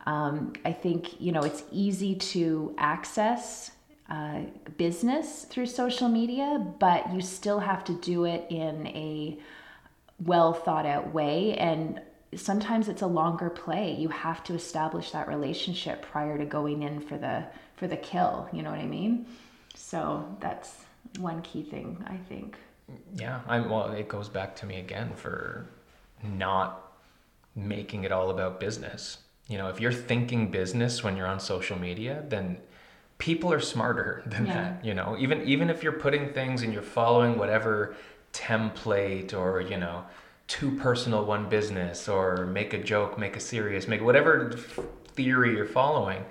um, 0.05 0.53
I 0.65 0.73
think 0.73 1.19
you 1.19 1.31
know 1.31 1.41
it's 1.41 1.63
easy 1.71 2.15
to 2.15 2.75
access 2.77 3.71
uh, 4.09 4.41
business 4.77 5.45
through 5.45 5.67
social 5.67 6.09
media, 6.09 6.65
but 6.79 7.13
you 7.13 7.21
still 7.21 7.59
have 7.59 7.83
to 7.85 7.93
do 7.93 8.25
it 8.25 8.45
in 8.49 8.87
a 8.87 9.39
well 10.25 10.53
thought 10.53 10.85
out 10.85 11.13
way 11.13 11.55
and 11.57 11.99
sometimes 12.35 12.87
it's 12.87 13.01
a 13.01 13.07
longer 13.07 13.49
play 13.49 13.93
you 13.93 14.07
have 14.07 14.43
to 14.43 14.53
establish 14.53 15.11
that 15.11 15.27
relationship 15.27 16.01
prior 16.01 16.37
to 16.37 16.45
going 16.45 16.83
in 16.83 16.99
for 16.99 17.17
the 17.17 17.43
for 17.75 17.87
the 17.87 17.97
kill 17.97 18.47
you 18.53 18.61
know 18.61 18.69
what 18.69 18.79
i 18.79 18.85
mean 18.85 19.25
so 19.75 20.25
that's 20.39 20.85
one 21.19 21.41
key 21.41 21.63
thing 21.63 22.03
i 22.07 22.17
think 22.29 22.57
Yeah, 23.15 23.39
I'm 23.47 23.69
well. 23.69 23.91
It 23.93 24.09
goes 24.09 24.27
back 24.29 24.53
to 24.57 24.65
me 24.65 24.75
again 24.79 25.13
for 25.15 25.65
not 26.23 26.91
making 27.55 28.03
it 28.03 28.11
all 28.11 28.29
about 28.31 28.59
business. 28.59 29.19
You 29.47 29.57
know, 29.59 29.69
if 29.69 29.79
you're 29.79 29.93
thinking 29.93 30.51
business 30.51 31.01
when 31.03 31.15
you're 31.15 31.27
on 31.35 31.39
social 31.39 31.77
media, 31.79 32.23
then 32.27 32.57
people 33.17 33.49
are 33.53 33.61
smarter 33.61 34.23
than 34.33 34.45
Yeah. 34.45 34.53
that. 34.55 34.85
You 34.85 34.93
know, 34.93 35.15
even 35.17 35.41
even 35.53 35.69
if 35.69 35.83
you're 35.83 35.99
putting 36.05 36.33
things 36.33 36.63
and 36.63 36.73
you're 36.73 36.89
following 36.99 37.37
whatever 37.37 37.95
template 38.33 39.33
or 39.33 39.61
you 39.61 39.77
know, 39.77 40.03
too 40.47 40.71
personal 40.75 41.23
one 41.25 41.47
business 41.49 42.09
or 42.09 42.45
make 42.45 42.73
a 42.73 42.81
joke, 42.83 43.17
make 43.17 43.35
a 43.37 43.39
serious, 43.39 43.87
make 43.87 44.01
whatever 44.01 44.51
theory 45.15 45.55
you're 45.55 45.65
following. 45.81 46.25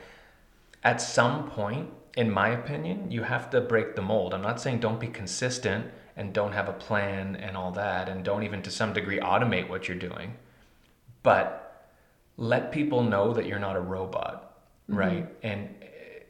At 0.82 1.00
some 1.00 1.48
point, 1.50 1.88
in 2.16 2.30
my 2.30 2.48
opinion, 2.48 3.10
you 3.10 3.22
have 3.22 3.50
to 3.50 3.60
break 3.60 3.96
the 3.96 4.02
mold. 4.02 4.34
I'm 4.34 4.42
not 4.42 4.60
saying 4.60 4.80
don't 4.80 5.00
be 5.00 5.06
consistent 5.06 5.86
and 6.16 6.32
don't 6.32 6.52
have 6.52 6.68
a 6.68 6.72
plan 6.72 7.36
and 7.36 7.56
all 7.56 7.72
that, 7.72 8.08
and 8.08 8.24
don't 8.24 8.42
even 8.42 8.62
to 8.62 8.70
some 8.70 8.92
degree 8.92 9.20
automate 9.20 9.68
what 9.68 9.88
you're 9.88 9.96
doing. 9.96 10.34
But 11.22 11.88
let 12.36 12.72
people 12.72 13.02
know 13.02 13.32
that 13.32 13.46
you're 13.46 13.58
not 13.58 13.76
a 13.76 13.80
robot, 13.80 14.58
mm-hmm. 14.88 14.98
right? 14.98 15.28
And 15.42 15.68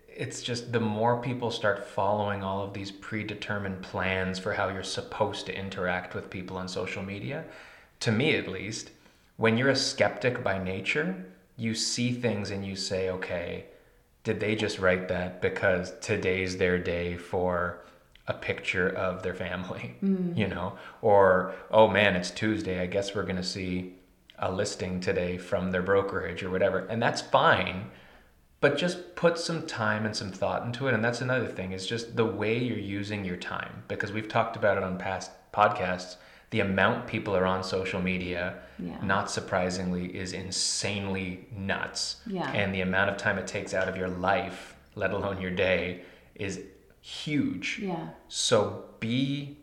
it's 0.09 0.43
just 0.43 0.73
the 0.73 0.81
more 0.81 1.23
people 1.23 1.51
start 1.51 1.89
following 1.89 2.45
all 2.45 2.63
of 2.63 2.75
these 2.75 2.91
predetermined 2.91 3.83
plans 3.83 4.39
for 4.39 4.53
how 4.53 4.69
you're 4.69 4.83
supposed 4.83 5.47
to 5.47 5.57
interact 5.57 6.15
with 6.15 6.29
people 6.29 6.57
on 6.59 6.69
social 6.69 7.03
media, 7.03 7.45
to 8.01 8.13
me 8.13 8.37
at 8.37 8.49
least, 8.49 8.91
when 9.39 9.57
you're 9.57 9.71
a 9.71 9.77
skeptic 9.77 10.45
by 10.45 10.63
nature, 10.63 11.25
you 11.57 11.75
see 11.75 12.13
things 12.13 12.51
and 12.51 12.67
you 12.67 12.77
say, 12.77 13.09
okay, 13.09 13.65
did 14.25 14.41
they 14.41 14.55
just 14.55 14.79
write 14.79 15.09
that 15.09 15.41
because 15.41 15.93
today's 16.01 16.59
their 16.59 16.79
day 16.79 17.17
for 17.17 17.83
a 18.27 18.35
picture 18.35 18.89
of 18.89 19.23
their 19.23 19.35
family, 19.35 19.97
mm. 20.03 20.37
you 20.37 20.47
know? 20.47 20.79
Or, 21.03 21.55
oh 21.71 21.89
man, 21.89 22.17
it's 22.17 22.31
Tuesday. 22.31 22.81
I 22.81 22.87
guess 22.87 23.15
we're 23.15 23.25
going 23.25 23.37
to 23.37 23.43
see 23.43 23.95
a 24.39 24.51
listing 24.51 25.01
today 25.01 25.37
from 25.37 25.71
their 25.71 25.83
brokerage 25.83 26.43
or 26.43 26.51
whatever. 26.51 26.81
And 26.87 27.03
that's 27.03 27.21
fine, 27.21 27.91
but 28.61 28.79
just 28.79 29.15
put 29.15 29.39
some 29.39 29.67
time 29.67 30.07
and 30.07 30.17
some 30.17 30.33
thought 30.33 30.65
into 30.65 30.89
it. 30.89 30.95
And 30.95 31.05
that's 31.05 31.21
another 31.21 31.47
thing 31.47 31.73
is 31.73 31.87
just 31.87 32.17
the 32.17 32.25
way 32.25 32.59
you're 32.59 32.79
using 32.79 33.25
your 33.25 33.37
time 33.37 33.85
because 33.89 34.13
we've 34.13 34.29
talked 34.29 34.57
about 34.57 34.79
it 34.79 34.83
on 34.83 34.99
past 34.99 35.31
podcasts. 35.53 36.17
The 36.51 36.61
amount 36.61 37.07
people 37.07 37.35
are 37.37 37.47
on 37.47 37.63
social 37.63 38.01
media, 38.01 38.59
Yeah. 38.79 38.97
not 39.03 39.31
surprisingly, 39.31 40.07
is 40.17 40.33
insanely 40.33 41.47
nuts. 41.57 42.21
Yeah. 42.27 42.51
And 42.53 42.75
the 42.75 42.81
amount 42.81 43.11
of 43.11 43.17
time 43.17 43.39
it 43.39 43.47
takes 43.47 43.73
out 43.75 43.89
of 43.89 43.97
your 43.97 44.09
life, 44.09 44.75
let 44.97 45.13
alone 45.13 45.41
your 45.41 45.53
day, 45.53 46.03
is 46.35 46.61
huge. 47.01 47.79
yeah 47.83 48.09
So 48.29 48.85
be 49.01 49.57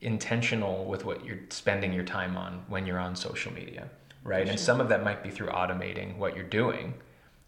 intentional 0.00 0.84
with 0.84 1.04
what 1.04 1.24
you're 1.24 1.40
spending 1.50 1.92
your 1.92 2.04
time 2.04 2.36
on 2.36 2.64
when 2.68 2.86
you're 2.86 2.98
on 2.98 3.16
social 3.16 3.52
media, 3.52 3.88
right? 4.22 4.48
And 4.48 4.60
some 4.60 4.80
of 4.80 4.88
that 4.90 5.02
might 5.02 5.22
be 5.22 5.30
through 5.30 5.48
automating 5.48 6.16
what 6.18 6.36
you're 6.36 6.44
doing, 6.44 6.94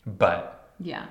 but 0.06 0.70
yeah 0.80 1.06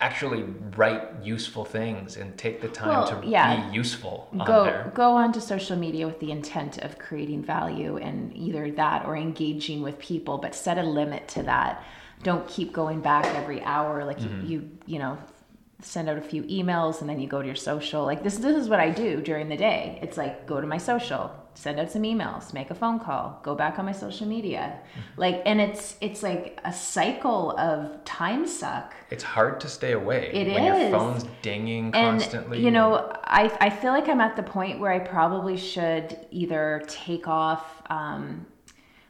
actually 0.00 0.42
write 0.76 1.02
useful 1.22 1.64
things 1.64 2.16
and 2.18 2.36
take 2.36 2.60
the 2.60 2.68
time 2.68 2.88
Well, 2.88 3.22
to 3.22 3.26
yeah. 3.26 3.70
be 3.70 3.74
useful 3.74 4.28
on 4.32 4.46
go 4.46 4.64
there. 4.64 4.92
go 4.94 5.12
onto 5.16 5.40
social 5.40 5.76
media 5.76 6.06
with 6.06 6.20
the 6.20 6.30
intent 6.32 6.78
of 6.78 6.98
creating 6.98 7.42
value 7.42 7.96
and 7.96 8.36
either 8.36 8.70
that 8.72 9.06
or 9.06 9.16
engaging 9.16 9.80
with 9.82 9.98
people 9.98 10.36
but 10.36 10.54
set 10.54 10.76
a 10.76 10.82
limit 10.82 11.26
to 11.28 11.42
that 11.44 11.82
don't 12.22 12.46
keep 12.46 12.72
going 12.74 13.00
back 13.00 13.24
every 13.36 13.62
hour 13.62 14.04
like 14.04 14.18
Mm-hmm. 14.18 14.46
you, 14.46 14.58
you 14.60 14.70
you 14.86 14.98
know 14.98 15.16
send 15.82 16.08
out 16.08 16.16
a 16.18 16.22
few 16.22 16.42
emails 16.44 17.00
and 17.00 17.08
then 17.10 17.20
you 17.20 17.28
go 17.28 17.40
to 17.40 17.46
your 17.46 17.56
social. 17.56 18.04
Like 18.04 18.22
this 18.22 18.38
this 18.38 18.56
is 18.56 18.68
what 18.68 18.80
i 18.80 18.90
do 18.90 19.20
during 19.20 19.48
the 19.48 19.56
day. 19.56 19.98
It's 20.02 20.16
like 20.16 20.46
go 20.46 20.60
to 20.60 20.66
my 20.66 20.78
social 20.78 21.30
send 21.54 21.80
out 21.80 21.90
some 21.90 22.02
emails 22.02 22.52
make 22.52 22.70
a 22.70 22.74
phone 22.74 23.00
call 23.00 23.40
go 23.42 23.54
back 23.54 23.78
on 23.78 23.86
my 23.86 23.92
social 23.92 24.26
media. 24.26 24.78
Mm-hmm. 24.78 25.20
like 25.20 25.42
and 25.46 25.58
it's 25.60 25.96
it's 26.02 26.22
like 26.22 26.60
a 26.64 26.72
cycle 26.72 27.56
of 27.58 28.04
time 28.04 28.46
suck. 28.46 28.94
It's 29.10 29.24
hard 29.24 29.60
to 29.60 29.68
stay 29.68 29.92
away 29.92 30.30
It 30.32 30.52
when 30.52 30.64
your 30.64 30.90
phone's 30.90 31.24
dinging 31.42 31.86
and 31.94 32.20
constantly. 32.20 32.62
you 32.62 32.70
know 32.70 33.10
I, 33.24 33.44
I 33.60 33.70
feel 33.70 33.92
like 33.92 34.08
i'm 34.08 34.20
at 34.20 34.36
the 34.36 34.42
point 34.42 34.80
where 34.80 34.92
i 34.92 34.98
probably 34.98 35.56
should 35.56 36.18
either 36.30 36.82
take 36.88 37.26
off 37.26 37.82
um, 37.88 38.46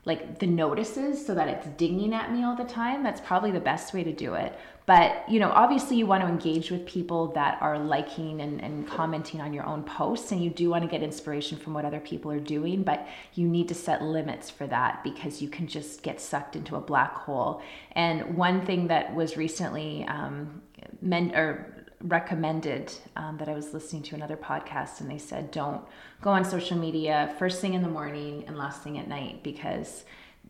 like 0.07 0.39
the 0.39 0.47
notices 0.47 1.27
so 1.27 1.35
that 1.35 1.49
it's 1.49 1.67
dinging 1.77 2.15
at 2.15 2.33
me 2.33 2.45
all 2.45 2.57
the 2.57 2.65
time 2.65 3.03
that's 3.03 3.21
probably 3.21 3.51
the 3.51 3.61
best 3.61 3.93
way 3.93 4.03
to 4.05 4.13
do 4.13 4.35
it. 4.35 4.59
But 4.87 5.29
you 5.29 5.41
know 5.41 5.51
obviously 5.51 5.97
you 5.97 6.07
want 6.07 6.23
to 6.23 6.29
engage 6.29 6.71
with 6.71 6.87
people 6.87 7.33
that 7.33 7.61
are 7.61 7.79
liking 7.79 8.41
and, 8.41 8.63
and 8.63 8.89
commenting 8.89 9.41
on 9.41 9.53
your 9.53 9.67
own 9.67 9.83
posts 9.83 10.33
and 10.33 10.43
you 10.43 10.49
do 10.49 10.71
want 10.71 10.85
to 10.85 10.89
get 10.89 11.03
inspiration 11.03 11.59
from 11.59 11.75
what 11.75 11.85
other 11.85 12.01
people 12.01 12.31
are 12.31 12.41
doing 12.41 12.85
but 12.85 13.07
you 13.35 13.47
need 13.49 13.69
to 13.69 13.75
set 13.75 14.01
limits 14.01 14.49
for 14.49 14.67
that 14.69 15.03
because 15.03 15.43
you 15.43 15.49
can 15.49 15.67
just 15.67 16.03
get 16.03 16.21
sucked 16.21 16.57
into 16.57 16.77
a 16.77 16.81
black 16.81 17.15
hole. 17.17 17.61
And 17.93 18.37
one 18.37 18.65
thing 18.65 18.87
that 18.89 19.15
was 19.15 19.37
recently 19.37 20.05
um, 20.07 20.63
men 21.03 21.35
or 21.35 21.86
recommended 22.09 22.93
um, 23.17 23.37
that 23.39 23.49
I 23.49 23.55
was 23.55 23.73
listening 23.75 24.03
to 24.05 24.15
another 24.15 24.37
podcast, 24.37 25.01
and 25.01 25.11
they 25.11 25.19
said 25.19 25.51
don't 25.51 25.83
go 26.23 26.31
on 26.31 26.45
social 26.45 26.77
media 26.79 27.35
first 27.39 27.61
thing 27.61 27.75
in 27.75 27.83
the 27.83 27.89
morning 27.89 28.45
and 28.47 28.57
last 28.57 28.83
thing 28.83 28.99
at 28.99 29.09
night 29.09 29.43
because 29.43 30.05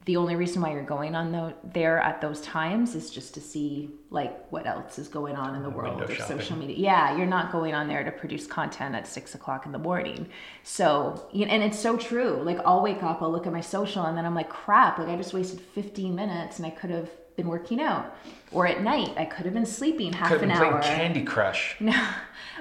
the 0.05 0.17
only 0.17 0.37
reason 0.37 0.63
why 0.63 0.71
you're 0.71 0.85
going 0.85 1.17
on 1.17 1.33
tho- 1.33 1.55
there 1.65 1.99
at 1.99 2.21
those 2.21 2.41
times 2.43 2.95
is 2.95 3.11
just 3.11 3.35
to 3.35 3.41
see 3.41 3.91
like 4.11 4.47
what 4.53 4.65
else 4.65 5.01
is 5.01 5.09
going 5.09 5.35
on 5.35 5.57
in 5.57 5.65
the 5.65 5.71
world 5.71 5.97
Window 5.97 6.05
of 6.13 6.17
shopping. 6.17 6.39
social 6.39 6.57
media. 6.57 6.77
Yeah, 6.79 7.17
you're 7.17 7.27
not 7.27 7.51
going 7.51 7.75
on 7.75 7.89
there 7.89 8.05
to 8.05 8.13
produce 8.13 8.47
content 8.47 8.95
at 8.95 9.09
six 9.09 9.35
o'clock 9.35 9.67
in 9.67 9.73
the 9.73 9.79
morning. 9.79 10.29
So, 10.63 11.27
and 11.35 11.63
it's 11.63 11.79
so 11.79 11.97
true. 11.97 12.41
Like 12.45 12.61
I'll 12.65 12.83
wake 12.83 13.03
up, 13.03 13.21
I'll 13.21 13.33
look 13.33 13.49
at 13.49 13.53
my 13.53 13.61
social, 13.61 14.05
and 14.05 14.17
then 14.17 14.25
I'm 14.25 14.35
like, 14.35 14.49
crap! 14.49 14.99
Like 14.99 15.09
I 15.09 15.17
just 15.17 15.35
wasted 15.35 15.61
15 15.61 16.15
minutes, 16.15 16.59
and 16.59 16.67
I 16.67 16.71
could 16.71 16.91
have 16.91 17.11
been 17.37 17.49
working 17.49 17.81
out. 17.81 18.17
Or 18.53 18.67
at 18.67 18.83
night, 18.83 19.13
I 19.17 19.25
could 19.25 19.45
have 19.45 19.55
been 19.55 19.67
sleeping 19.67 20.13
half 20.13 20.29
could 20.29 20.41
have 20.41 20.51
an 20.51 20.59
been 20.59 20.81
playing. 20.81 20.97
Candy 20.97 21.23
Crush. 21.25 21.77
No, 21.81 22.09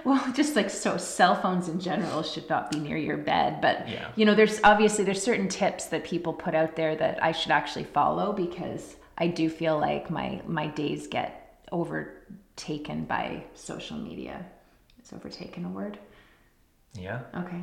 well, 0.04 0.32
just 0.34 0.56
like 0.56 0.70
so, 0.70 0.98
cell 0.98 1.36
phones 1.36 1.68
in 1.70 1.80
general 1.80 2.22
should 2.22 2.50
not 2.50 2.70
be 2.72 2.80
near 2.80 2.98
your 2.98 3.18
bed. 3.18 3.62
But 3.62 3.88
Yeah. 3.88 4.10
you 4.16 4.26
know, 4.26 4.36
there's 4.36 4.60
obviously 4.64 5.04
there's 5.06 5.24
certain 5.24 5.48
tips 5.48 5.86
that 5.86 6.04
people 6.04 6.34
put 6.34 6.54
out 6.54 6.76
there 6.76 6.96
that 6.96 7.24
I 7.24 7.32
should 7.32 7.52
actually 7.52 7.86
follow 7.86 8.34
because 8.34 8.98
I 9.18 9.28
do 9.28 9.50
feel 9.50 9.80
like 9.80 10.10
my 10.10 10.42
my 10.46 10.68
days 10.68 11.08
get 11.08 11.58
overtaken 11.72 13.06
by 13.06 13.44
social 13.54 13.98
media. 13.98 14.46
Is 15.02 15.14
overtaken 15.14 15.66
a 15.66 15.70
word? 15.70 15.98
Yeah. 16.94 17.22
Okay. 17.36 17.62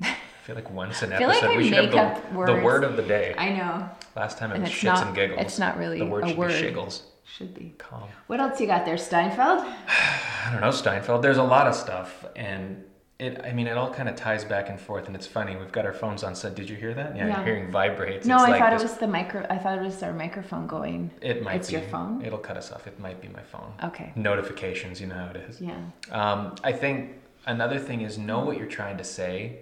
I 0.44 0.46
feel 0.46 0.56
like 0.56 0.70
once 0.70 1.00
an 1.02 1.08
like 1.08 1.22
episode 1.22 1.46
I 1.52 1.56
we 1.56 1.68
should 1.70 1.90
have 1.94 2.22
the, 2.34 2.44
the 2.52 2.60
word 2.62 2.84
of 2.84 2.96
the 2.98 3.02
day. 3.02 3.34
I 3.38 3.48
know. 3.48 3.88
Last 4.14 4.36
time 4.36 4.50
it 4.50 4.56
And 4.56 4.64
was 4.64 4.72
shits 4.72 4.84
not- 4.84 5.06
and 5.06 5.14
giggles. 5.16 5.40
it's 5.40 5.58
not 5.58 5.78
really 5.78 6.00
the 6.00 6.04
word 6.04 6.24
a 6.24 6.28
should 6.28 6.36
word. 6.36 6.48
be 6.48 6.54
shiggles. 6.68 7.00
Should 7.24 7.54
be. 7.54 7.74
Calm. 7.78 8.10
What 8.26 8.40
else 8.40 8.60
you 8.60 8.66
got 8.66 8.84
there, 8.84 8.98
Steinfeld? 8.98 9.60
I 9.88 10.50
don't 10.52 10.60
know, 10.60 10.70
Steinfeld. 10.70 11.22
There's 11.22 11.38
a 11.38 11.42
lot 11.42 11.66
of 11.66 11.74
stuff, 11.74 12.26
and 12.36 12.84
it. 13.18 13.40
I 13.42 13.54
mean, 13.54 13.66
it 13.66 13.78
all 13.78 13.90
kind 13.90 14.06
of 14.10 14.16
ties 14.16 14.44
back 14.44 14.68
and 14.68 14.78
forth, 14.78 15.06
and 15.06 15.16
it's 15.16 15.26
funny. 15.26 15.56
We've 15.56 15.72
got 15.72 15.86
our 15.86 15.94
phones 15.94 16.22
on 16.22 16.34
set. 16.34 16.54
Did 16.54 16.68
you 16.68 16.76
hear 16.76 16.92
that? 16.92 17.16
Yeah, 17.16 17.26
Yeah. 17.26 17.36
you're 17.38 17.46
hearing 17.46 17.72
vibrates. 17.72 18.26
No, 18.26 18.34
It's 18.34 18.44
I 18.44 18.50
like 18.50 18.60
thought 18.60 18.72
this- 18.74 18.82
it 18.82 18.84
was 18.90 18.98
the 18.98 19.06
micro. 19.08 19.46
I 19.48 19.56
thought 19.56 19.78
it 19.78 19.82
was 19.82 20.02
our 20.02 20.12
microphone 20.12 20.66
going. 20.66 21.10
It 21.22 21.42
might 21.42 21.56
it's 21.56 21.68
be. 21.68 21.76
your 21.76 21.82
phone? 21.88 22.22
It'll 22.22 22.38
cut 22.38 22.58
us 22.58 22.70
off. 22.70 22.86
It 22.86 23.00
might 23.00 23.22
be 23.22 23.28
my 23.28 23.42
phone. 23.42 23.72
Okay. 23.82 24.12
Notifications, 24.14 25.00
you 25.00 25.06
know 25.06 25.14
how 25.14 25.30
it 25.30 25.36
is. 25.36 25.62
Yeah. 25.62 25.76
Um, 26.12 26.54
I 26.62 26.72
think 26.72 27.12
another 27.46 27.78
thing 27.78 28.02
is 28.02 28.18
know 28.18 28.40
what 28.44 28.58
you're 28.58 28.66
trying 28.66 28.98
to 28.98 29.04
say. 29.04 29.60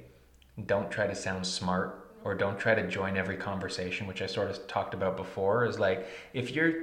Don't 0.66 0.90
try 0.90 1.06
to 1.06 1.14
sound 1.14 1.46
smart 1.46 1.98
or 2.24 2.34
don't 2.34 2.58
try 2.58 2.74
to 2.74 2.86
join 2.86 3.16
every 3.16 3.36
conversation, 3.36 4.06
which 4.06 4.22
I 4.22 4.26
sort 4.26 4.50
of 4.50 4.66
talked 4.68 4.94
about 4.94 5.16
before. 5.16 5.64
Is 5.64 5.78
like 5.78 6.06
if 6.34 6.50
you're 6.52 6.74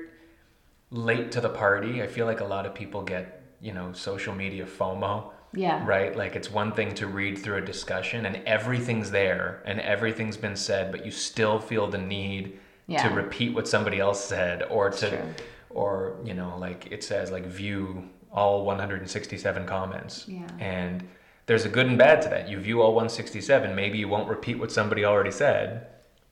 late 0.91 1.31
to 1.33 1.41
the 1.41 1.49
party, 1.49 2.01
I 2.01 2.07
feel 2.07 2.25
like 2.25 2.39
a 2.39 2.45
lot 2.45 2.65
of 2.65 2.73
people 2.73 3.01
get, 3.03 3.41
you 3.61 3.73
know, 3.73 3.93
social 3.93 4.33
media 4.33 4.65
FOMO 4.65 5.31
Yeah. 5.53 5.85
Right? 5.85 6.15
Like 6.15 6.35
it's 6.35 6.51
one 6.51 6.71
thing 6.73 6.93
to 6.95 7.07
read 7.07 7.37
through 7.37 7.57
a 7.57 7.61
discussion 7.61 8.25
and 8.25 8.37
everything's 8.47 9.11
there 9.11 9.61
and 9.65 9.79
everything's 9.79 10.37
been 10.37 10.55
said, 10.55 10.91
but 10.91 11.05
you 11.05 11.11
still 11.11 11.59
feel 11.59 11.87
the 11.87 11.97
need 11.99 12.59
Yeah. 12.87 13.07
to 13.07 13.13
repeat 13.15 13.53
what 13.53 13.67
somebody 13.67 13.99
else 13.99 14.23
said 14.23 14.63
or 14.63 14.89
to 14.89 15.09
true. 15.09 15.19
or 15.69 16.15
you 16.23 16.33
know, 16.33 16.57
like 16.57 16.87
it 16.91 17.03
says 17.03 17.29
like 17.31 17.45
view 17.45 18.09
all 18.31 18.65
167 18.65 19.65
comments. 19.67 20.25
Yeah. 20.27 20.47
And 20.59 21.07
there's 21.49 21.65
a 21.65 21.69
good 21.69 21.87
and 21.87 21.97
bad 21.97 22.21
to 22.21 22.29
that. 22.29 22.47
You 22.47 22.59
view 22.59 22.79
all 22.79 22.93
167, 22.93 23.73
maybe 23.75 23.97
you 23.97 24.07
won't 24.07 24.29
repeat 24.29 24.59
what 24.59 24.71
somebody 24.71 25.03
already 25.03 25.31
said. 25.31 25.87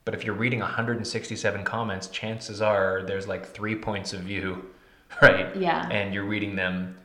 But 0.05 0.13
if 0.13 0.23
you're 0.23 0.35
reading 0.35 0.59
167 0.59 1.63
comments, 1.63 2.05
chances 2.09 2.61
are 2.61 3.01
there's 3.01 3.27
like 3.27 3.43
three 3.43 3.73
points 3.75 4.13
of 4.13 4.19
view, 4.21 4.63
right? 5.23 5.55
Yeah. 5.55 5.89
And 5.89 6.13
you're 6.13 6.23
reading 6.23 6.55
them 6.55 6.97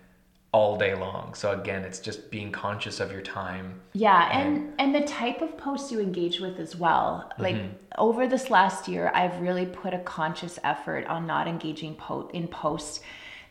all 0.53 0.77
day 0.77 0.95
long. 0.95 1.33
So 1.33 1.53
again, 1.59 1.85
it's 1.85 2.01
just 2.01 2.31
being 2.31 2.53
conscious 2.53 3.01
of 3.01 3.11
your 3.11 3.23
time. 3.23 3.81
Yeah, 3.95 4.29
and 4.39 4.75
and 4.79 4.95
the 4.95 5.01
type 5.07 5.41
of 5.41 5.57
posts 5.57 5.91
you 5.91 5.99
engage 5.99 6.39
with 6.39 6.61
as 6.61 6.77
well. 6.77 7.33
Like 7.39 7.57
Mm-hmm. 7.57 7.73
over 7.97 8.27
this 8.27 8.51
last 8.51 8.89
year, 8.89 9.11
I've 9.15 9.41
really 9.41 9.65
put 9.65 9.95
a 9.95 9.99
conscious 10.01 10.59
effort 10.63 11.07
on 11.07 11.27
not 11.27 11.49
engaging 11.49 11.95
po- 11.95 12.29
in 12.35 12.47
posts 12.47 13.01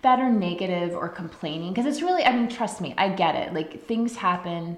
that 0.01 0.20
are 0.20 0.31
negative 0.31 0.93
or 0.93 1.10
complaining 1.10 1.74
because 1.74 1.86
it's 1.86 2.01
really 2.01 2.24
I 2.24 2.36
mean, 2.36 2.50
trust 2.50 2.81
me, 2.81 2.93
I 2.98 3.10
get 3.10 3.36
it. 3.36 3.53
Like 3.53 3.86
things 3.86 4.15
happen 4.15 4.77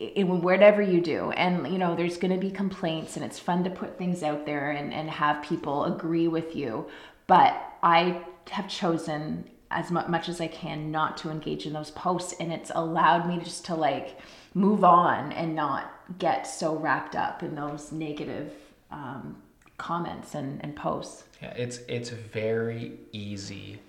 in 0.00 0.40
whatever 0.40 0.80
you 0.80 1.00
do 1.00 1.30
and 1.32 1.70
you 1.70 1.76
know 1.76 1.94
there's 1.94 2.16
going 2.16 2.32
to 2.32 2.40
be 2.40 2.50
complaints 2.50 3.16
and 3.16 3.24
it's 3.24 3.38
fun 3.38 3.62
to 3.62 3.68
put 3.68 3.98
things 3.98 4.22
out 4.22 4.46
there 4.46 4.70
and, 4.70 4.94
and 4.94 5.10
have 5.10 5.42
people 5.42 5.84
agree 5.84 6.26
with 6.26 6.56
you 6.56 6.86
but 7.26 7.54
i 7.82 8.18
have 8.48 8.66
chosen 8.66 9.44
as 9.70 9.90
mu- 9.90 10.08
much 10.08 10.30
as 10.30 10.40
i 10.40 10.46
can 10.46 10.90
not 10.90 11.18
to 11.18 11.28
engage 11.28 11.66
in 11.66 11.74
those 11.74 11.90
posts 11.90 12.34
and 12.40 12.50
it's 12.50 12.72
allowed 12.74 13.28
me 13.28 13.38
just 13.44 13.66
to 13.66 13.74
like 13.74 14.18
move 14.54 14.84
on 14.84 15.32
and 15.32 15.54
not 15.54 15.92
get 16.18 16.46
so 16.46 16.74
wrapped 16.76 17.14
up 17.14 17.42
in 17.42 17.54
those 17.54 17.92
negative 17.92 18.52
um, 18.90 19.36
comments 19.76 20.34
and, 20.34 20.64
and 20.64 20.74
posts 20.74 21.24
Yeah, 21.42 21.52
it's 21.56 21.80
it's 21.88 22.08
very 22.08 22.92
easy 23.12 23.80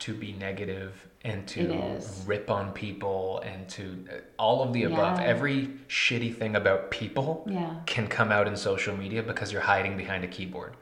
to 0.00 0.14
be 0.14 0.32
negative 0.32 1.06
and 1.22 1.46
to 1.46 2.00
rip 2.26 2.50
on 2.50 2.72
people 2.72 3.42
and 3.44 3.68
to 3.68 4.04
uh, 4.10 4.14
all 4.38 4.62
of 4.62 4.72
the 4.72 4.84
above. 4.84 5.18
Yeah. 5.18 5.24
Every 5.26 5.68
shitty 5.88 6.34
thing 6.34 6.56
about 6.56 6.90
people 6.90 7.44
Yeah. 7.46 7.74
can 7.86 8.06
come 8.08 8.32
out 8.32 8.48
in 8.48 8.56
social 8.56 8.96
media 8.96 9.22
because 9.22 9.52
you're 9.52 9.60
hiding 9.60 9.96
behind 9.96 10.24
a 10.24 10.28
keyboard. 10.28 10.76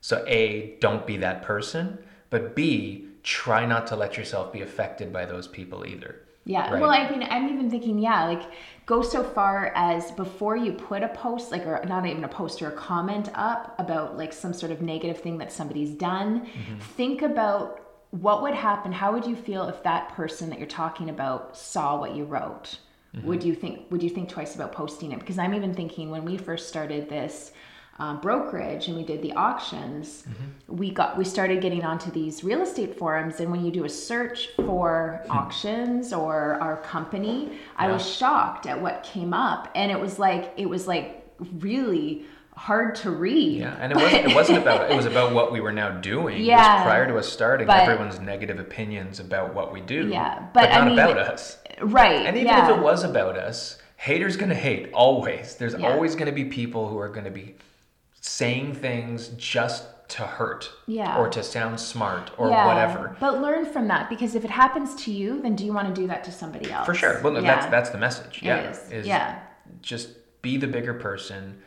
So 0.00 0.24
A, 0.28 0.76
don't 0.80 1.06
be 1.06 1.16
that 1.18 1.42
person, 1.42 1.98
but 2.30 2.54
B, 2.54 3.06
try 3.22 3.64
not 3.66 3.86
to 3.88 3.96
let 3.96 4.16
yourself 4.18 4.52
be 4.52 4.60
affected 4.60 5.12
by 5.12 5.24
those 5.24 5.48
people 5.48 5.86
either. 5.86 6.20
Yeah. 6.44 6.70
Right. 6.70 6.80
Well, 6.80 6.90
I 6.90 7.10
mean, 7.10 7.22
I'm 7.28 7.48
even 7.48 7.70
thinking, 7.70 7.98
yeah, 7.98 8.24
like 8.26 8.42
go 8.86 9.00
so 9.02 9.22
far 9.24 9.72
as 9.74 10.12
before 10.12 10.56
you 10.56 10.72
put 10.72 11.02
a 11.02 11.08
post, 11.08 11.50
like, 11.50 11.66
or 11.66 11.82
not 11.86 12.06
even 12.06 12.24
a 12.24 12.28
post 12.28 12.60
or 12.62 12.68
a 12.68 12.72
comment 12.72 13.28
up 13.34 13.74
about 13.78 14.16
like 14.18 14.32
some 14.32 14.52
sort 14.52 14.70
of 14.72 14.80
negative 14.82 15.18
thing 15.20 15.38
that 15.38 15.50
somebody's 15.52 15.90
done, 15.90 16.42
Mm-hmm. 16.46 16.78
think 16.96 17.22
about 17.22 17.80
what 18.10 18.42
would 18.42 18.54
happen. 18.54 18.92
How 18.92 19.12
would 19.12 19.26
you 19.26 19.36
feel 19.36 19.68
if 19.68 19.82
that 19.82 20.10
person 20.10 20.50
that 20.50 20.58
you're 20.58 20.68
talking 20.68 21.10
about 21.10 21.56
saw 21.56 21.98
what 21.98 22.14
you 22.14 22.24
wrote? 22.24 22.78
Mm-hmm. 23.14 23.26
Would 23.26 23.44
you 23.44 23.54
think, 23.54 23.90
would 23.90 24.02
you 24.02 24.10
think 24.10 24.28
twice 24.28 24.54
about 24.54 24.72
posting 24.72 25.12
it? 25.12 25.20
Because 25.20 25.38
I'm 25.38 25.54
even 25.54 25.74
thinking 25.74 26.10
when 26.10 26.24
we 26.24 26.36
first 26.36 26.68
started 26.68 27.08
this, 27.08 27.52
um, 27.98 28.20
brokerage 28.20 28.86
and 28.86 28.96
we 28.96 29.02
did 29.02 29.22
the 29.22 29.32
auctions 29.32 30.24
Mm-hmm. 30.28 30.76
we 30.76 30.90
got 30.90 31.18
we 31.18 31.24
started 31.24 31.60
getting 31.60 31.84
onto 31.84 32.10
these 32.10 32.44
real 32.44 32.62
estate 32.62 32.96
forums 32.96 33.40
and 33.40 33.50
when 33.50 33.64
you 33.64 33.70
do 33.70 33.84
a 33.84 33.88
search 33.88 34.48
for 34.56 35.24
auctions 35.28 36.12
or 36.12 36.58
our 36.60 36.76
company 36.78 37.58
i 37.76 37.90
was 37.90 38.08
shocked 38.08 38.66
at 38.66 38.80
what 38.80 39.02
came 39.02 39.34
up 39.34 39.68
and 39.74 39.90
it 39.90 39.98
was 39.98 40.18
like 40.18 40.52
it 40.56 40.68
was 40.68 40.86
like 40.86 41.28
really 41.58 42.24
hard 42.58 42.94
to 42.96 43.10
read 43.10 43.60
Yeah, 43.60 43.76
and 43.80 43.92
it 43.92 43.96
wasn't 43.96 44.26
it 44.26 44.34
wasn't 44.34 44.58
about 44.62 44.90
it 44.90 44.96
was 44.96 45.06
about 45.06 45.32
what 45.32 45.52
we 45.52 45.60
were 45.60 45.72
now 45.72 45.90
doing. 45.90 46.42
Yeah. 46.42 46.82
Prior 46.82 47.06
to 47.06 47.16
us 47.16 47.28
starting, 47.28 47.66
But- 47.66 47.80
everyone's 47.82 48.18
negative 48.20 48.58
opinions 48.58 49.20
about 49.20 49.54
what 49.54 49.72
we 49.72 49.80
do. 49.80 50.08
Yeah, 50.08 50.46
but 50.52 50.70
I 50.70 50.78
not 50.78 50.86
mean- 50.88 50.98
about 50.98 51.16
us. 51.18 51.58
right 51.80 52.26
And 52.26 52.36
even 52.36 52.48
yeah. 52.48 52.64
if 52.70 52.76
it 52.76 52.82
was 52.82 53.04
about 53.04 53.36
us, 53.38 53.78
haters 53.96 54.36
gonna 54.36 54.54
hate 54.54 54.90
always. 54.92 55.54
There's 55.56 55.74
Yeah. 55.74 55.90
always 55.92 56.16
gonna 56.16 56.32
be 56.32 56.44
people 56.46 56.88
who 56.88 56.98
are 56.98 57.08
gonna 57.08 57.30
be 57.30 57.54
saying 58.20 58.74
things 58.74 59.28
just 59.36 59.84
to 60.08 60.22
hurt, 60.22 60.70
Yeah. 60.86 61.18
or 61.18 61.28
to 61.28 61.42
sound 61.42 61.78
smart, 61.78 62.30
or 62.38 62.48
Yeah, 62.48 62.66
whatever. 62.66 63.14
but 63.20 63.40
learn 63.42 63.66
from 63.66 63.88
that 63.88 64.08
because 64.08 64.34
if 64.34 64.42
it 64.44 64.50
happens 64.50 64.94
to 65.04 65.12
you 65.12 65.40
then 65.42 65.54
do 65.54 65.64
you 65.66 65.72
want 65.74 65.86
to 65.94 66.00
do 66.00 66.06
that 66.08 66.24
to 66.24 66.32
somebody 66.32 66.70
else 66.72 66.86
For 66.86 66.94
sure. 66.94 67.20
Well, 67.22 67.34
no, 67.34 67.40
Yeah. 67.40 67.54
that's 67.54 67.66
that's 67.66 67.90
the 67.90 67.98
message. 67.98 68.38
It 68.38 68.44
Yeah, 68.46 68.70
is. 68.90 69.06
Yeah. 69.06 69.36
Just 69.82 70.08
be 70.42 70.56
the 70.56 70.66
bigger 70.66 70.94
person. 70.94 71.60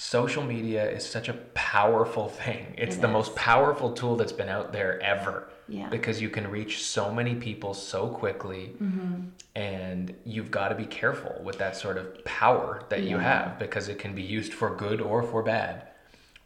Social 0.00 0.44
media 0.44 0.88
is 0.88 1.04
such 1.04 1.28
a 1.28 1.32
powerful 1.54 2.28
thing. 2.28 2.72
It's 2.78 2.94
It 2.94 3.00
the 3.00 3.08
is. 3.08 3.12
most 3.12 3.34
powerful 3.34 3.92
tool 3.94 4.14
that's 4.14 4.30
been 4.30 4.48
out 4.48 4.72
there 4.72 5.02
ever. 5.02 5.48
Yeah. 5.66 5.88
Because 5.88 6.22
you 6.22 6.30
can 6.30 6.48
reach 6.52 6.84
so 6.84 7.12
many 7.12 7.34
people 7.34 7.74
so 7.74 8.06
quickly, 8.06 8.76
Mm-hmm. 8.80 9.14
and 9.56 10.14
you've 10.24 10.52
got 10.52 10.68
to 10.68 10.76
be 10.76 10.86
careful 10.86 11.40
with 11.42 11.58
that 11.58 11.74
sort 11.76 11.96
of 11.98 12.24
power 12.24 12.84
that 12.90 13.02
you 13.02 13.18
have 13.18 13.58
because 13.58 13.88
it 13.88 13.98
can 13.98 14.14
be 14.14 14.22
used 14.22 14.54
for 14.54 14.72
good 14.76 15.00
or 15.00 15.20
for 15.24 15.42
bad, 15.42 15.88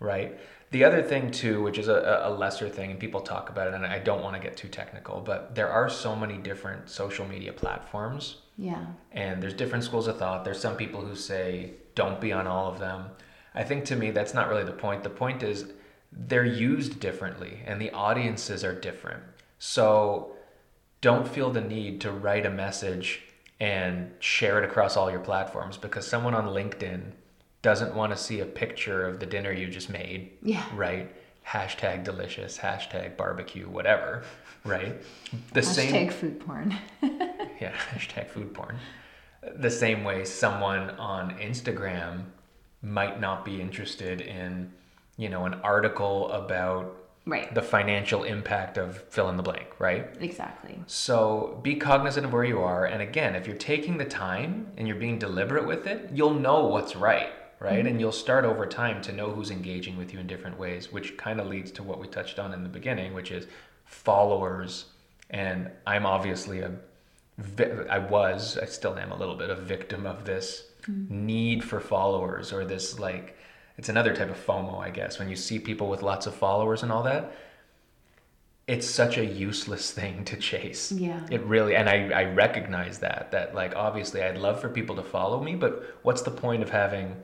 right? 0.00 0.40
The 0.70 0.84
other 0.84 1.02
thing 1.02 1.30
too, 1.30 1.62
which 1.62 1.76
is 1.76 1.88
a, 1.88 2.22
a 2.24 2.30
lesser 2.30 2.70
thing, 2.70 2.90
and 2.90 2.98
people 2.98 3.20
talk 3.20 3.50
about 3.50 3.68
it, 3.68 3.74
and 3.74 3.84
I 3.84 3.98
don't 3.98 4.22
want 4.22 4.34
to 4.34 4.40
get 4.42 4.56
too 4.56 4.68
technical, 4.68 5.20
but 5.20 5.54
there 5.54 5.68
are 5.68 5.90
so 5.90 6.16
many 6.16 6.38
different 6.38 6.88
social 6.88 7.26
media 7.28 7.52
platforms 7.52 8.36
yeah 8.58 8.84
and 9.12 9.42
there's 9.42 9.54
different 9.54 9.82
schools 9.84 10.06
of 10.06 10.18
thought. 10.18 10.44
There's 10.44 10.60
some 10.60 10.76
people 10.76 11.00
who 11.02 11.14
say 11.16 11.72
don't 11.94 12.18
be 12.20 12.32
on 12.32 12.46
all 12.46 12.66
of 12.72 12.78
them. 12.78 13.00
I 13.54 13.64
think 13.64 13.84
to 13.86 13.96
me 13.96 14.10
that's 14.10 14.34
not 14.34 14.48
really 14.48 14.64
the 14.64 14.72
point. 14.72 15.02
The 15.02 15.10
point 15.10 15.42
is 15.42 15.66
they're 16.10 16.44
used 16.44 17.00
differently 17.00 17.60
and 17.66 17.80
the 17.80 17.90
audiences 17.90 18.64
are 18.64 18.74
different. 18.74 19.22
So 19.58 20.32
don't 21.00 21.26
feel 21.26 21.50
the 21.50 21.60
need 21.60 22.00
to 22.02 22.10
write 22.10 22.46
a 22.46 22.50
message 22.50 23.22
and 23.60 24.10
share 24.18 24.58
it 24.58 24.64
across 24.64 24.96
all 24.96 25.10
your 25.10 25.20
platforms 25.20 25.76
because 25.76 26.06
someone 26.06 26.34
on 26.34 26.46
LinkedIn 26.46 27.12
doesn't 27.62 27.94
want 27.94 28.12
to 28.12 28.18
see 28.18 28.40
a 28.40 28.44
picture 28.44 29.06
of 29.06 29.20
the 29.20 29.26
dinner 29.26 29.52
you 29.52 29.68
just 29.68 29.88
made. 29.88 30.32
Yeah. 30.42 30.64
Right? 30.74 31.14
Hashtag 31.46 32.04
delicious, 32.04 32.58
hashtag 32.58 33.16
barbecue, 33.16 33.68
whatever. 33.68 34.24
Right? 34.64 35.00
The 35.52 35.60
hashtag 35.60 36.12
food 36.12 36.40
porn 36.40 36.76
yeah, 37.02 37.72
hashtag 37.94 38.28
food 38.30 38.52
porn. 38.54 38.76
The 39.56 39.70
same 39.70 40.04
way 40.04 40.24
someone 40.24 40.90
on 40.90 41.36
Instagram 41.38 42.24
might 42.82 43.20
not 43.20 43.44
be 43.44 43.60
interested 43.60 44.20
in, 44.20 44.72
you 45.16 45.28
know, 45.28 45.46
an 45.46 45.54
article 45.62 46.30
about 46.32 46.96
right 47.24 47.54
the 47.54 47.62
financial 47.62 48.24
impact 48.24 48.76
of 48.76 49.00
fill 49.04 49.28
in 49.28 49.36
the 49.36 49.42
blank, 49.42 49.68
right? 49.78 50.08
exactly 50.20 50.78
So 50.86 51.60
be 51.62 51.76
cognizant 51.76 52.26
of 52.26 52.32
where 52.32 52.44
you 52.44 52.60
are. 52.60 52.86
And 52.86 53.00
again, 53.00 53.36
if 53.36 53.46
you're 53.46 53.56
taking 53.56 53.98
the 53.98 54.04
time 54.04 54.66
and 54.76 54.88
you're 54.88 54.96
being 54.96 55.18
deliberate 55.18 55.66
with 55.66 55.86
it, 55.86 56.10
you'll 56.12 56.34
know 56.34 56.66
what's 56.66 56.96
right, 56.96 57.30
right? 57.60 57.78
Mm-hmm. 57.78 57.86
And 57.86 58.00
you'll 58.00 58.12
start 58.12 58.44
over 58.44 58.66
time 58.66 59.00
to 59.02 59.12
know 59.12 59.30
who's 59.30 59.50
engaging 59.50 59.96
with 59.96 60.12
you 60.12 60.18
in 60.18 60.26
different 60.26 60.58
ways, 60.58 60.92
which 60.92 61.16
kind 61.16 61.40
of 61.40 61.46
leads 61.46 61.70
to 61.72 61.82
what 61.82 62.00
we 62.00 62.08
touched 62.08 62.40
on 62.40 62.52
in 62.52 62.64
the 62.64 62.68
beginning, 62.68 63.14
which 63.14 63.30
is 63.30 63.46
followers. 63.84 64.86
And 65.30 65.70
I'm 65.86 66.04
obviously 66.04 66.60
a, 66.60 66.72
I 67.88 67.98
was, 67.98 68.58
I 68.58 68.66
still 68.66 68.98
am 68.98 69.12
a 69.12 69.16
little 69.16 69.36
bit 69.36 69.48
a 69.48 69.54
victim 69.54 70.06
of 70.06 70.24
this 70.24 70.71
need 70.88 71.64
for 71.64 71.80
followers 71.80 72.52
or 72.52 72.64
this 72.64 72.98
like, 72.98 73.36
it's 73.78 73.88
another 73.88 74.14
type 74.14 74.30
of 74.30 74.46
FOMO, 74.46 74.78
I 74.80 74.90
guess, 74.90 75.18
when 75.18 75.28
you 75.28 75.36
see 75.36 75.58
people 75.58 75.88
with 75.88 76.02
lots 76.02 76.26
of 76.26 76.34
followers 76.34 76.82
and 76.82 76.92
all 76.92 77.02
that 77.04 77.32
it's 78.66 78.88
such 78.88 79.18
a 79.18 79.24
useless 79.24 79.90
thing 79.98 80.24
to 80.24 80.36
chase. 80.36 80.92
Yeah. 80.92 81.20
It 81.30 81.42
really, 81.42 81.76
and 81.76 81.88
I, 81.88 82.08
I 82.10 82.24
recognize 82.24 82.98
that, 83.00 83.30
that 83.32 83.54
like, 83.54 83.74
obviously 83.76 84.22
I'd 84.22 84.38
love 84.38 84.60
for 84.60 84.68
people 84.68 84.96
to 84.96 85.02
follow 85.02 85.42
me, 85.42 85.54
but 85.54 85.98
what's 86.02 86.22
the 86.22 86.30
point 86.30 86.62
of 86.62 86.70
having 86.70 87.16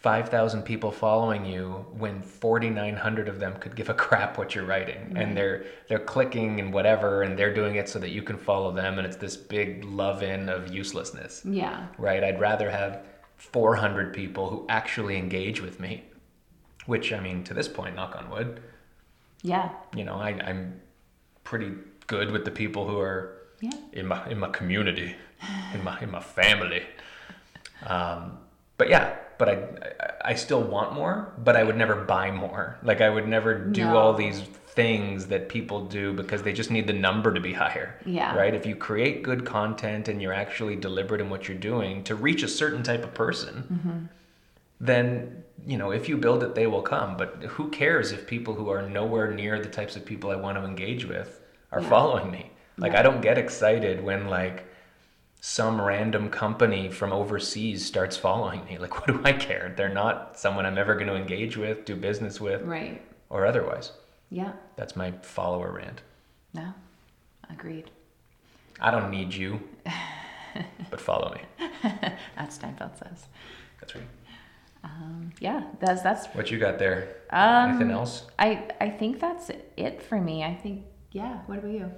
5,000 0.00 0.62
people 0.62 0.90
following 0.90 1.44
you 1.44 1.84
when 1.92 2.22
4,900 2.22 3.28
of 3.28 3.38
them 3.38 3.54
could 3.56 3.76
give 3.76 3.90
a 3.90 3.94
crap 3.94 4.38
what 4.38 4.54
you're 4.54 4.64
writing 4.64 5.12
and 5.14 5.36
they're, 5.36 5.66
they're 5.88 5.98
clicking 5.98 6.58
and 6.58 6.72
whatever, 6.72 7.22
and 7.22 7.38
they're 7.38 7.52
doing 7.52 7.74
it 7.76 7.86
so 7.86 7.98
that 7.98 8.08
you 8.08 8.22
can 8.22 8.38
follow 8.38 8.72
them. 8.72 8.96
And 8.96 9.06
it's 9.06 9.16
this 9.16 9.36
big 9.36 9.84
love 9.84 10.22
in 10.22 10.48
of 10.48 10.72
uselessness, 10.72 11.42
yeah 11.44 11.86
right? 11.98 12.24
I'd 12.24 12.40
rather 12.40 12.70
have 12.70 13.04
400 13.36 14.14
people 14.14 14.48
who 14.48 14.66
actually 14.70 15.18
engage 15.18 15.60
with 15.60 15.78
me, 15.78 16.04
which 16.86 17.12
I 17.12 17.20
mean, 17.20 17.44
to 17.44 17.52
this 17.54 17.68
point, 17.68 17.94
knock 17.94 18.16
on 18.16 18.30
wood, 18.30 18.60
yeah 19.42 19.70
you 19.94 20.04
know, 20.04 20.14
I, 20.14 20.30
I'm 20.30 20.80
pretty 21.44 21.72
good 22.06 22.30
with 22.30 22.44
the 22.46 22.50
people 22.50 22.88
who 22.88 22.98
are 22.98 23.36
yeah 23.60 23.70
in 23.92 24.06
my 24.06 24.26
in 24.30 24.38
my 24.38 24.48
community, 24.48 25.14
in 25.74 25.84
my 25.84 26.00
in 26.00 26.10
my 26.10 26.20
family. 26.20 26.84
Um, 27.86 28.38
but 28.78 28.88
yeah, 28.88 29.16
but 29.40 29.48
I, 29.48 30.30
I 30.32 30.34
still 30.34 30.62
want 30.62 30.92
more, 30.92 31.32
but 31.46 31.56
I 31.56 31.62
would 31.64 31.78
never 31.84 31.96
buy 31.96 32.30
more. 32.30 32.76
Like 32.82 33.00
I 33.00 33.08
would 33.08 33.26
never 33.26 33.54
do 33.54 33.84
No. 33.86 33.96
all 33.96 34.12
these 34.12 34.42
things 34.80 35.26
that 35.28 35.48
people 35.48 35.86
do 35.86 36.12
because 36.12 36.42
they 36.42 36.52
just 36.52 36.70
need 36.70 36.86
the 36.86 36.92
number 36.92 37.32
to 37.32 37.40
be 37.40 37.54
higher. 37.54 37.98
Yeah. 38.04 38.36
Right? 38.36 38.54
If 38.54 38.66
you 38.66 38.76
create 38.76 39.22
good 39.22 39.46
content 39.46 40.08
and 40.08 40.20
you're 40.22 40.34
actually 40.44 40.76
deliberate 40.76 41.22
in 41.22 41.30
what 41.30 41.48
you're 41.48 41.56
doing 41.72 42.04
to 42.04 42.14
reach 42.14 42.42
a 42.42 42.48
certain 42.48 42.82
type 42.82 43.02
of 43.02 43.14
person, 43.14 43.54
mm-hmm. 43.72 43.98
then, 44.78 45.42
you 45.66 45.78
know, 45.78 45.90
if 45.90 46.06
you 46.08 46.18
build 46.18 46.42
it, 46.42 46.54
they 46.54 46.66
will 46.66 46.82
come. 46.82 47.16
But 47.16 47.42
who 47.54 47.70
cares 47.70 48.12
if 48.12 48.26
people 48.26 48.52
who 48.54 48.68
are 48.68 48.82
nowhere 48.82 49.32
near 49.32 49.58
the 49.58 49.70
types 49.70 49.96
of 49.96 50.04
people 50.04 50.30
I 50.30 50.36
want 50.36 50.58
to 50.58 50.64
engage 50.64 51.06
with 51.06 51.40
are 51.72 51.80
Yeah. 51.80 51.88
following 51.88 52.30
me? 52.30 52.50
Like, 52.76 52.92
Yeah. 52.92 53.00
I 53.00 53.02
don't 53.02 53.22
get 53.22 53.38
excited 53.38 54.04
when, 54.04 54.28
like, 54.28 54.66
some 55.40 55.80
random 55.80 56.28
company 56.28 56.90
from 56.90 57.12
overseas 57.12 57.84
starts 57.84 58.16
following 58.16 58.64
me. 58.66 58.76
Like, 58.80 58.94
what 58.96 59.06
do 59.06 59.20
I 59.24 59.32
care? 59.32 59.72
They're 59.76 59.88
not 59.88 60.38
someone 60.38 60.66
I'm 60.66 60.78
ever 60.78 60.94
going 60.94 61.06
to 61.06 61.16
engage 61.16 61.56
with, 61.56 61.84
do 61.84 61.96
business 61.96 62.40
with, 62.40 62.62
Right. 62.62 63.00
or 63.30 63.46
otherwise. 63.46 63.92
Yeah. 64.30 64.52
That's 64.76 64.96
my 64.96 65.12
follower 65.22 65.72
rant. 65.72 66.02
No. 66.54 66.72
Agreed. 67.48 67.90
I 68.80 68.90
don't 68.90 69.10
need 69.10 69.34
you, 69.34 69.60
but 70.90 71.00
follow 71.00 71.34
me. 71.34 71.68
that's 72.36 72.54
Steinfeld 72.56 72.96
says. 72.96 73.26
That's 73.80 73.94
right. 73.94 74.04
Um, 74.84 75.30
yeah, 75.40 75.64
that's 75.80 76.00
that's. 76.00 76.26
What 76.28 76.50
you 76.50 76.58
got 76.58 76.78
there? 76.78 77.16
Um, 77.30 77.70
Anything 77.72 77.90
else? 77.90 78.24
I 78.38 78.70
I 78.80 78.88
think 78.88 79.20
that's 79.20 79.50
it 79.76 80.00
for 80.02 80.18
me. 80.18 80.42
I 80.44 80.54
think 80.54 80.84
yeah. 81.12 81.40
What 81.46 81.58
about 81.58 81.72
you? 81.72 81.90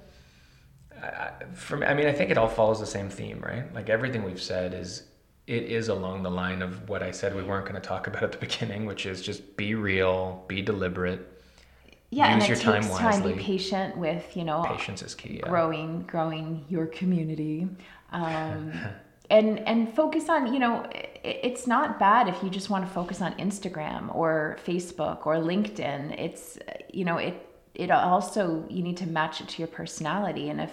I, 1.03 1.75
me, 1.75 1.85
I 1.85 1.93
mean, 1.93 2.07
I 2.07 2.13
think 2.13 2.29
it 2.31 2.37
all 2.37 2.47
follows 2.47 2.79
the 2.79 2.85
same 2.85 3.09
theme, 3.09 3.39
right? 3.45 3.73
Like 3.73 3.89
everything 3.89 4.23
we've 4.23 4.41
said 4.41 4.73
is, 4.73 5.03
it 5.45 5.63
is 5.63 5.89
along 5.89 6.23
the 6.23 6.31
line 6.31 6.61
of 6.61 6.87
what 6.87 7.03
I 7.03 7.11
said 7.11 7.35
we 7.35 7.43
weren't 7.43 7.65
going 7.65 7.79
to 7.79 7.85
talk 7.85 8.07
about 8.07 8.23
at 8.23 8.31
the 8.31 8.37
beginning, 8.47 8.85
which 8.85 9.05
is 9.05 9.21
just 9.21 9.57
be 9.57 9.75
real, 9.75 10.45
be 10.47 10.61
deliberate. 10.61 11.29
Yeah, 12.09 12.35
Use 12.35 12.43
and 12.43 12.49
your 12.49 12.57
it 12.57 12.61
time 12.61 12.83
takes 12.83 12.95
time. 12.95 13.05
wisely. 13.21 13.33
Be 13.33 13.43
patient 13.43 13.97
with 13.97 14.37
you 14.37 14.43
know 14.43 14.63
Patience 14.63 15.01
is 15.01 15.15
key. 15.15 15.39
Yeah. 15.41 15.49
growing 15.49 16.03
growing 16.03 16.63
your 16.69 16.85
community 16.85 17.67
um, 18.11 18.71
and 19.31 19.59
and 19.61 19.93
focus 19.93 20.29
on 20.29 20.53
you 20.53 20.59
know 20.59 20.87
it's 21.23 21.65
not 21.65 21.97
bad 21.99 22.27
if 22.27 22.43
you 22.43 22.49
just 22.49 22.69
want 22.69 22.85
to 22.85 22.91
focus 22.93 23.21
on 23.21 23.33
instagram 23.35 24.13
or 24.13 24.57
facebook 24.65 25.25
or 25.25 25.37
linkedin 25.37 26.13
it's 26.19 26.59
you 26.91 27.05
know 27.05 27.17
it 27.17 27.49
it 27.75 27.89
also 27.91 28.65
you 28.69 28.83
need 28.83 28.97
to 28.97 29.07
match 29.07 29.41
it 29.41 29.47
to 29.47 29.59
your 29.59 29.67
personality 29.67 30.49
and 30.49 30.61
if 30.61 30.71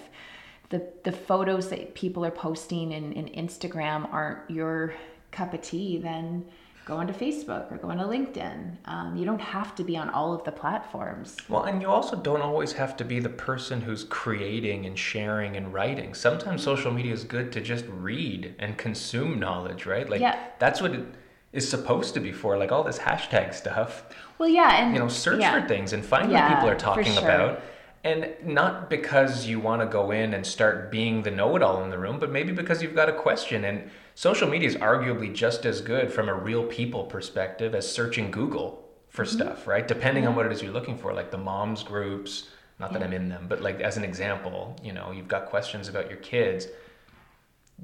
the 0.69 0.87
the 1.05 1.13
photos 1.13 1.69
that 1.71 1.95
people 1.95 2.25
are 2.25 2.31
posting 2.31 2.93
in, 2.93 3.13
in 3.13 3.27
instagram 3.47 4.11
aren't 4.13 4.49
your 4.51 4.95
cup 5.33 5.55
of 5.55 5.63
tea 5.63 5.99
then 5.99 6.45
go 6.85 6.97
onto 6.97 7.13
facebook 7.13 7.71
or 7.73 7.77
go 7.79 7.89
onto 7.91 8.05
linkedin 8.05 8.77
um, 8.87 9.17
you 9.17 9.25
don't 9.25 9.41
have 9.41 9.75
to 9.75 9.85
be 9.85 9.97
on 9.97 10.11
all 10.11 10.33
of 10.35 10.43
the 10.45 10.53
platforms 10.53 11.37
Well, 11.49 11.65
and 11.65 11.81
you 11.81 11.89
also 11.89 12.17
don't 12.17 12.43
always 12.43 12.73
have 12.73 12.97
to 12.99 13.05
be 13.05 13.21
the 13.21 13.29
person 13.29 13.81
who's 13.81 14.05
creating 14.05 14.87
and 14.87 14.99
sharing 14.99 15.57
and 15.57 15.73
writing. 15.73 16.15
Sometimes 16.15 16.63
social 16.63 16.93
media 16.93 17.13
is 17.13 17.25
good 17.25 17.53
to 17.53 17.61
just 17.61 17.85
read 17.87 18.55
and 18.59 18.77
consume 18.77 19.39
knowledge, 19.39 19.87
right? 19.87 20.09
Like 20.09 20.21
Yeah. 20.21 20.39
that's 20.59 20.81
what 20.81 20.93
it 20.93 21.05
is 21.53 21.69
supposed 21.69 22.15
to 22.15 22.21
be 22.21 22.33
for. 22.33 22.57
Like 22.57 22.73
all 22.73 22.85
this 22.85 22.99
hashtag 22.99 23.55
stuff. 23.55 24.05
well 24.39 24.49
yeah 24.49 24.85
and 24.85 24.95
You 24.95 25.01
know, 25.01 25.09
search 25.09 25.41
yeah. 25.41 25.61
for 25.61 25.67
things 25.69 25.93
and 25.93 26.05
find 26.05 26.31
Yeah, 26.31 26.49
what 26.49 26.55
people 26.57 26.69
are 26.71 26.79
talking 26.79 27.13
sure. 27.15 27.25
about. 27.25 27.63
And 28.03 28.31
not 28.43 28.89
because 28.89 29.47
you 29.47 29.61
want 29.61 29.83
to 29.83 29.87
go 29.87 30.11
in 30.11 30.33
and 30.33 30.47
start 30.47 30.91
being 30.91 31.23
the 31.23 31.31
know-it-all 31.31 31.85
in 31.85 31.91
the 31.91 31.99
room, 31.99 32.19
but 32.19 32.31
maybe 32.31 32.51
because 32.51 32.83
you've 32.83 32.95
got 32.95 33.11
a 33.11 33.13
question. 33.13 33.65
And 33.67 33.91
social 34.15 34.49
media 34.49 34.69
is 34.69 34.77
arguably 34.77 35.35
just 35.35 35.67
as 35.67 35.83
good 35.83 36.11
from 36.11 36.31
a 36.31 36.35
real 36.35 36.65
people 36.65 37.05
perspective 37.05 37.75
as 37.75 37.91
searching 37.91 38.31
Google 38.31 38.89
for 39.11 39.25
Mm-hmm. 39.25 39.37
stuff, 39.41 39.67
right? 39.67 39.87
Depending 39.87 40.27
on 40.27 40.35
what 40.35 40.47
it 40.47 40.53
is 40.53 40.63
you're 40.63 40.73
looking 40.73 40.97
for, 40.97 41.13
like 41.13 41.31
the 41.31 41.37
moms 41.39 41.83
groups. 41.83 42.49
Not 42.79 42.95
that 42.95 43.03
I'm 43.03 43.13
in 43.13 43.29
them, 43.29 43.45
but 43.47 43.61
like 43.61 43.81
as 43.83 43.99
an 43.99 44.05
example, 44.05 44.75
you 44.83 44.93
know, 44.95 45.11
you've 45.11 45.29
got 45.29 45.47
questions 45.51 45.87
about 45.89 46.09
your 46.09 46.19
kids. 46.21 46.69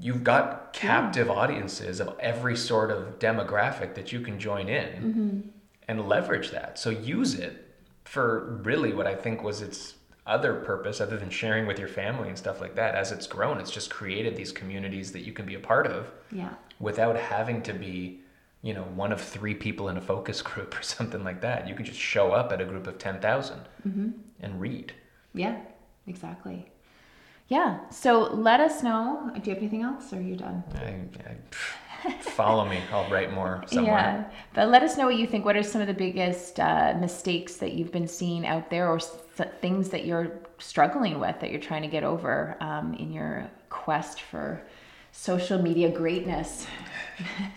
You've 0.01 0.25
got 0.25 0.73
captive 0.73 1.31
audiences 1.31 2.01
of 2.01 2.15
every 2.21 2.57
sort 2.57 2.91
of 2.91 3.19
demographic 3.19 3.95
that 3.95 4.13
you 4.13 4.21
can 4.21 4.39
join 4.39 4.69
in 4.69 4.89
Mm-hmm. 5.03 5.41
and 5.89 6.09
leverage 6.09 6.51
that. 6.51 6.79
So 6.79 6.91
use 6.91 7.35
it 7.35 7.63
for 8.05 8.61
really 8.63 8.93
what 8.93 9.07
I 9.07 9.15
think 9.15 9.43
was 9.43 9.63
its 9.63 9.95
other 10.27 10.55
purpose, 10.55 11.01
other 11.01 11.17
than 11.17 11.31
sharing 11.31 11.67
with 11.67 11.79
your 11.79 11.89
family 11.89 12.29
and 12.29 12.37
stuff 12.37 12.61
like 12.61 12.75
that. 12.75 12.95
As 12.97 13.13
it's 13.13 13.27
grown, 13.29 13.59
it's 13.61 13.71
just 13.71 13.91
created 13.91 14.35
these 14.37 14.51
communities 14.53 15.13
that 15.13 15.21
you 15.21 15.33
can 15.33 15.47
be 15.47 15.55
a 15.55 15.61
part 15.61 15.87
of 15.87 16.11
yeah 16.33 16.55
without 16.81 17.17
having 17.17 17.63
to 17.63 17.73
be, 17.73 18.21
you 18.61 18.75
know, 18.75 18.83
one 18.83 19.13
of 19.13 19.21
three 19.21 19.55
people 19.55 19.89
in 19.89 19.97
a 19.97 20.01
focus 20.01 20.43
group 20.51 20.79
or 20.79 20.83
something 20.83 21.23
like 21.25 21.41
that. 21.41 21.67
You 21.69 21.75
can 21.75 21.85
just 21.87 21.99
show 22.01 22.33
up 22.33 22.53
at 22.53 22.61
a 22.61 22.65
group 22.65 22.87
of 22.87 22.99
10,000 22.99 23.61
and 24.41 24.61
read. 24.61 24.93
Yeah, 25.33 25.59
exactly. 26.07 26.71
Yeah. 27.49 27.79
So 27.91 28.25
let 28.35 28.61
us 28.61 28.83
know. 28.83 29.31
Do 29.35 29.41
you 29.49 29.55
have 29.55 29.59
anything 29.63 29.83
else, 29.83 30.13
or 30.13 30.17
are 30.17 30.21
you 30.21 30.37
done? 30.37 30.65
I, 30.75 32.09
I, 32.09 32.13
follow 32.21 32.69
me. 32.69 32.81
I'll 32.93 33.09
write 33.11 33.33
more 33.33 33.63
somewhere. 33.69 33.95
Yeah. 34.31 34.31
But 34.55 34.69
let 34.69 34.83
us 34.83 34.97
know 34.97 35.07
what 35.07 35.17
you 35.17 35.27
think. 35.27 35.45
What 35.45 35.57
are 35.57 35.63
some 35.63 35.81
of 35.81 35.87
the 35.87 35.95
biggest 35.95 36.59
uh, 36.59 36.95
mistakes 37.01 37.57
that 37.57 37.73
you've 37.73 37.93
been 37.93 38.09
seeing 38.09 38.47
out 38.47 38.69
there, 38.71 38.89
or 38.89 38.97
s- 38.97 39.17
things 39.61 39.89
that 39.91 40.05
you're 40.05 40.33
struggling 40.59 41.21
with 41.21 41.39
that 41.41 41.51
you're 41.51 41.61
trying 41.61 41.83
to 41.83 41.89
get 41.89 42.03
over 42.03 42.57
um, 42.61 42.95
in 42.95 43.13
your 43.13 43.49
quest 43.69 44.23
for 44.23 44.63
social 45.13 45.61
media 45.63 45.89
greatness? 45.91 46.67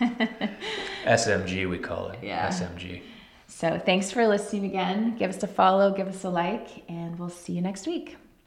SMG, 1.04 1.68
we 1.68 1.78
call 1.78 2.08
it. 2.10 2.18
Yeah. 2.22 2.48
SMG. 2.48 3.02
So 3.48 3.78
thanks 3.84 4.10
for 4.10 4.26
listening 4.26 4.66
again. 4.66 5.16
Give 5.16 5.30
us 5.30 5.42
a 5.42 5.46
follow, 5.46 5.92
give 5.92 6.06
us 6.06 6.24
a 6.24 6.30
like, 6.30 6.84
and 6.88 7.18
we'll 7.18 7.28
see 7.28 7.52
you 7.54 7.60
next 7.60 7.86
week. 7.86 8.16